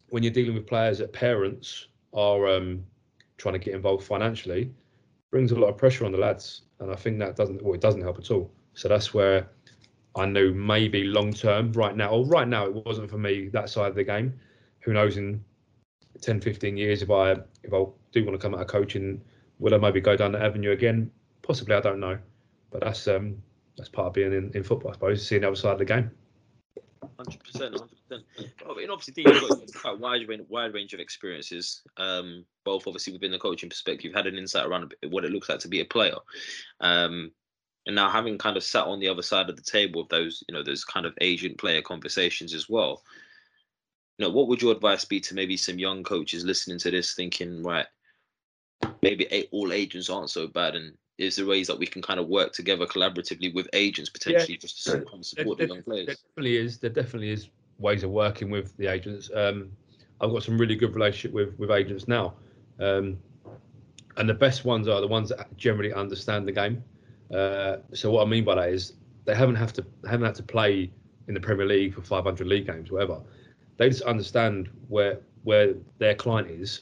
[0.09, 2.83] when you're dealing with players that parents are um,
[3.38, 4.71] trying to get involved financially,
[5.31, 7.81] brings a lot of pressure on the lads, and I think that doesn't well, it
[7.81, 8.51] doesn't help at all.
[8.73, 9.49] So that's where
[10.15, 13.69] I knew maybe long term, right now, or right now, it wasn't for me that
[13.69, 14.39] side of the game.
[14.81, 15.43] Who knows in
[16.21, 17.31] 10, 15 years if I
[17.63, 19.21] if I do want to come out of coaching,
[19.59, 21.11] will I maybe go down the avenue again?
[21.41, 22.17] Possibly, I don't know.
[22.71, 23.38] But that's um
[23.78, 25.86] that's part of being in, in football, I suppose, seeing the other side of the
[25.86, 26.11] game.
[27.17, 28.23] Hundred percent, hundred percent.
[28.82, 31.82] And obviously, you've got quite a wide range, wide range of experiences.
[31.97, 35.49] Um, both obviously within the coaching perspective, you've had an insight around what it looks
[35.49, 36.15] like to be a player.
[36.82, 37.32] Um,
[37.86, 40.43] and now having kind of sat on the other side of the table of those,
[40.47, 43.01] you know, those kind of agent player conversations as well.
[44.17, 47.13] You know, what would your advice be to maybe some young coaches listening to this,
[47.13, 47.86] thinking, right,
[49.01, 52.28] maybe all agents aren't so bad, and is there ways that we can kind of
[52.28, 54.59] work together collaboratively with agents potentially yeah.
[54.59, 56.05] just to support there, the young players?
[56.05, 56.78] There definitely is.
[56.78, 57.49] There definitely is
[57.80, 59.30] ways of working with the agents.
[59.34, 59.72] Um,
[60.22, 62.34] I've got some really good relationship with with agents now,
[62.80, 63.18] um,
[64.18, 66.84] and the best ones are the ones that generally understand the game.
[67.34, 68.93] Uh, so what I mean by that is
[69.26, 70.91] they haven't have to haven't had to play
[71.28, 73.20] in the Premier League for 500 league games, whatever.
[73.78, 76.82] They just understand where where their client is,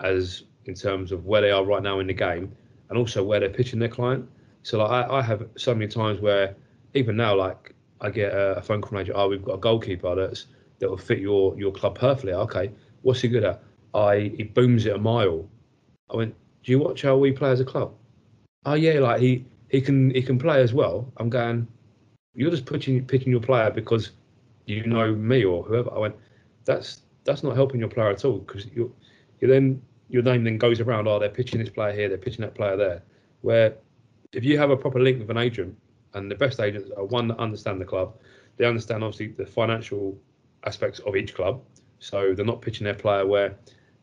[0.00, 2.54] as in terms of where they are right now in the game,
[2.88, 4.28] and also where they're pitching their client.
[4.62, 6.54] So like I, I have so many times where
[6.94, 10.46] even now like I get a, phone call from oh we've got a goalkeeper that's
[10.78, 12.32] that will fit your your club perfectly.
[12.32, 12.70] Okay,
[13.02, 13.62] what's he good at?
[13.94, 15.48] I he booms it a mile.
[16.10, 17.94] I went, do you watch how we play as a club?
[18.64, 21.10] Oh yeah, like he he can he can play as well.
[21.16, 21.66] I'm going,
[22.34, 24.10] you're just pitching picking your player because
[24.66, 25.92] you know me or whoever.
[25.94, 26.16] I went,
[26.64, 28.90] that's that's not helping your player at all because you're
[29.40, 31.08] you're then your name then goes around.
[31.08, 33.02] Oh, they're pitching this player here, they're pitching that player there.
[33.42, 33.74] Where
[34.32, 35.76] if you have a proper link with an agent,
[36.14, 38.16] and the best agents are one that understand the club,
[38.56, 40.18] they understand obviously the financial
[40.64, 41.62] aspects of each club.
[41.98, 43.56] So they're not pitching their player where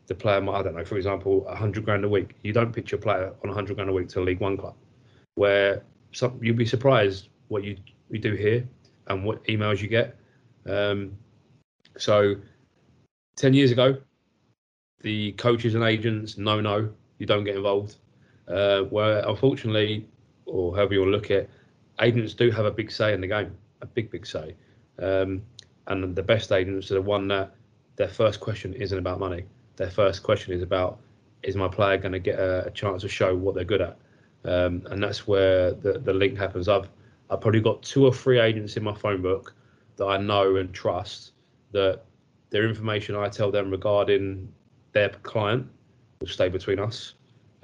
[0.06, 2.36] the player might, I don't know, for example, 100 grand a week.
[2.42, 4.76] You don't pitch your player on 100 grand a week to a League One club,
[5.34, 5.82] where
[6.12, 7.76] some, you'd be surprised what you,
[8.10, 8.68] you do here
[9.08, 10.16] and what emails you get.
[10.66, 11.16] Um,
[11.96, 12.36] so
[13.36, 13.98] 10 years ago,
[15.04, 17.96] the coaches and agents, no, no, you don't get involved.
[18.48, 20.08] Uh, where unfortunately,
[20.46, 21.48] or however you want to look at,
[22.00, 24.56] agents do have a big say in the game, a big, big say.
[24.98, 25.42] Um,
[25.86, 27.54] and the best agents are the one that
[27.96, 29.44] their first question isn't about money.
[29.76, 30.98] Their first question is about
[31.42, 33.98] is my player going to get a, a, chance to show what they're good at?
[34.46, 36.68] Um, and that's where the, the link happens.
[36.68, 36.88] I've
[37.30, 39.54] I've probably got two or three agents in my phone book
[39.96, 41.32] that I know and trust
[41.72, 42.02] that
[42.50, 44.52] their information I tell them regarding
[44.94, 45.66] their client
[46.20, 47.14] will stay between us.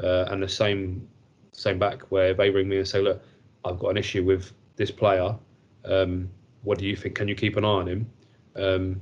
[0.03, 1.09] Uh, and the same
[1.53, 3.23] same back where they ring me and say, look,
[3.65, 5.35] I've got an issue with this player.
[5.85, 6.31] Um,
[6.63, 7.15] what do you think?
[7.15, 8.11] Can you keep an eye on him?
[8.57, 9.01] Um,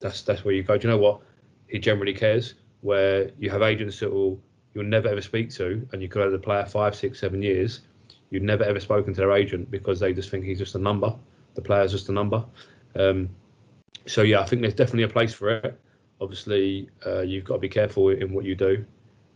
[0.00, 0.76] that's that's where you go.
[0.76, 1.20] Do you know what?
[1.68, 2.54] He generally cares.
[2.82, 4.38] Where you have agents that will
[4.74, 7.80] you'll never ever speak to, and you could have the player five, six, seven years.
[8.30, 11.14] You've never ever spoken to their agent because they just think he's just a number.
[11.54, 12.44] The player's just a number.
[12.96, 13.30] Um,
[14.06, 15.80] so yeah, I think there's definitely a place for it
[16.20, 18.84] obviously uh, you've got to be careful in what you do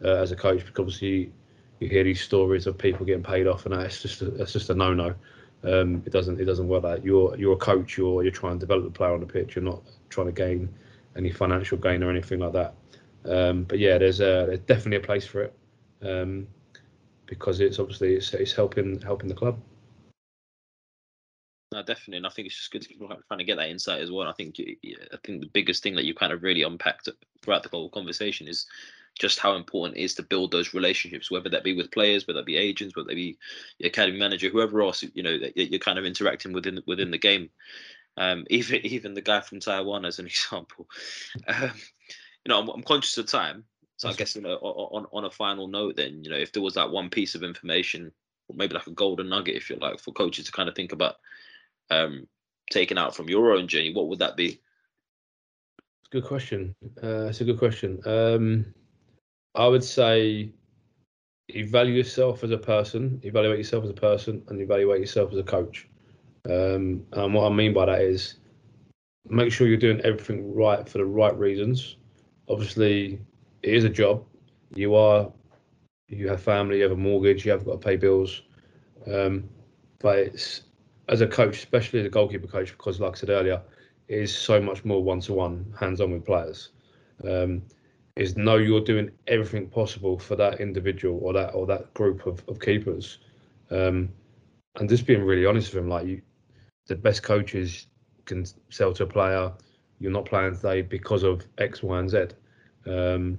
[0.04, 1.32] uh, as a coach because obviously
[1.78, 4.70] you hear these stories of people getting paid off and that's just a, that's just
[4.70, 5.14] a no-no.
[5.62, 7.04] Um, it doesn't it doesn't work that.
[7.04, 7.98] You're you're a coach.
[7.98, 9.56] You're you're trying to develop the player on the pitch.
[9.56, 10.68] You're not trying to gain
[11.16, 12.74] any financial gain or anything like that.
[13.26, 15.54] Um, but yeah, there's a there's definitely a place for it
[16.02, 16.46] um,
[17.26, 19.58] because it's obviously it's, it's helping helping the club.
[21.72, 24.00] No, definitely, and I think it's just good to keep trying to get that insight
[24.00, 24.26] as well.
[24.26, 27.08] I think I think the biggest thing that you kind of really unpacked
[27.42, 28.66] throughout the whole conversation is
[29.20, 32.40] just how important it is to build those relationships, whether that be with players, whether
[32.40, 33.38] that be agents, whether that be
[33.78, 37.18] the academy manager, whoever else you know that you're kind of interacting within within the
[37.18, 37.50] game.
[38.16, 40.88] Um, even even the guy from Taiwan, as an example.
[41.46, 41.70] Um,
[42.44, 43.64] you know, I'm, I'm, conscious of time,
[43.96, 46.62] so I guess you know, on on a final note, then you know, if there
[46.62, 48.10] was that one piece of information,
[48.48, 50.90] or maybe like a golden nugget, if you like, for coaches to kind of think
[50.90, 51.16] about
[51.90, 52.26] um,
[52.70, 54.60] taken out from your own journey, what would that be?
[56.10, 56.74] Good question.
[57.02, 58.00] Uh, it's a good question.
[58.04, 58.66] Um,
[59.54, 60.52] I would say
[61.48, 65.42] evaluate yourself as a person, evaluate yourself as a person, and evaluate yourself as a
[65.42, 65.88] coach.
[66.48, 68.36] Um, and what I mean by that is
[69.28, 71.96] make sure you're doing everything right for the right reasons.
[72.48, 73.20] obviously
[73.62, 74.24] it is a job.
[74.74, 75.30] You are,
[76.08, 78.42] you have family, you have a mortgage, you have got to pay bills.
[79.06, 79.48] Um,
[79.98, 80.62] but it's
[81.10, 83.60] as a coach, especially as a goalkeeper coach, because like I said earlier,
[84.08, 86.70] it is so much more one to one, hands on with players.
[87.24, 87.62] Um,
[88.16, 92.42] is know you're doing everything possible for that individual or that or that group of,
[92.48, 93.18] of keepers.
[93.70, 94.08] Um,
[94.76, 96.22] and just being really honest with him, like you,
[96.86, 97.86] the best coaches
[98.24, 99.52] can sell to a player.
[99.98, 102.26] You're not playing today because of X, Y, and Z.
[102.86, 103.38] Um,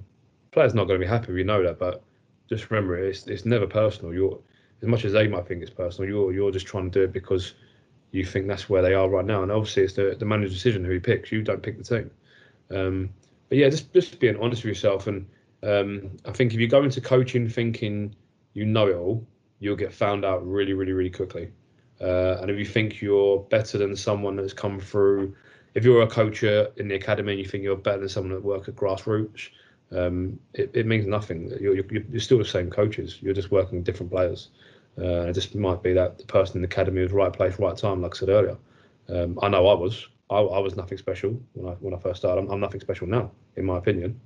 [0.52, 1.32] player's not going to be happy.
[1.32, 2.02] We know that, but
[2.48, 4.12] just remember, it's it's never personal.
[4.12, 4.38] You're
[4.82, 6.08] as much as they might think it's personal.
[6.08, 7.54] You're you're just trying to do it because
[8.12, 9.42] you think that's where they are right now.
[9.42, 11.32] And obviously, it's the the manager's decision who he picks.
[11.32, 12.10] You don't pick the team.
[12.70, 13.10] Um,
[13.48, 15.06] but yeah, just just being honest with yourself.
[15.06, 15.26] And
[15.62, 18.14] um, I think if you go into coaching thinking
[18.54, 19.26] you know it all,
[19.58, 21.50] you'll get found out really, really, really quickly.
[22.00, 25.34] Uh, and if you think you're better than someone that's come through,
[25.74, 28.42] if you're a coach in the academy and you think you're better than someone that
[28.42, 29.48] work at grassroots,
[29.92, 31.50] um, it, it, means nothing.
[31.60, 33.18] You're, you're, you're, still the same coaches.
[33.20, 34.48] You're just working different players.
[34.98, 37.76] Uh, it just might be that the person in the academy was right place, right
[37.76, 38.56] time, like I said earlier.
[39.08, 40.08] Um, I know I was.
[40.30, 42.42] I, I, was nothing special when I when I first started.
[42.42, 44.20] I'm, I'm nothing special now, in my opinion.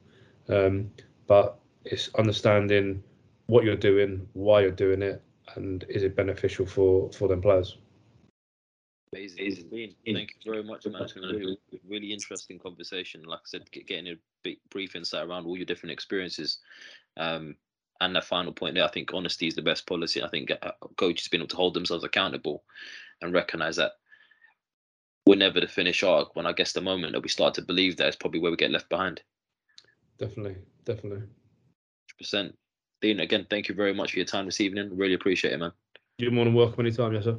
[0.48, 0.90] Um,
[1.26, 3.02] but it's understanding
[3.46, 5.22] what you're doing, why you're doing it,
[5.54, 7.78] and is it beneficial for for them players?
[9.12, 9.94] Amazing.
[10.04, 11.02] Thank you very much, man.
[11.02, 13.22] It's been a really interesting conversation.
[13.22, 16.58] Like I said, getting a brief insight around all your different experiences.
[17.16, 17.56] Um,
[18.00, 20.22] and the final point there, I think honesty is the best policy.
[20.22, 22.64] I think uh, coaches being able to hold themselves accountable
[23.20, 23.92] and recognize that
[25.26, 26.36] we're never the finish arc.
[26.36, 28.56] When I guess the moment that we start to believe that is probably where we
[28.56, 29.20] get left behind.
[30.18, 31.22] Definitely, definitely.
[32.22, 32.54] 100%.
[33.02, 34.96] Dean, again, thank you very much for your time this evening.
[34.96, 35.72] Really appreciate it, man.
[36.18, 37.38] You're more than welcome anytime, yes, sir.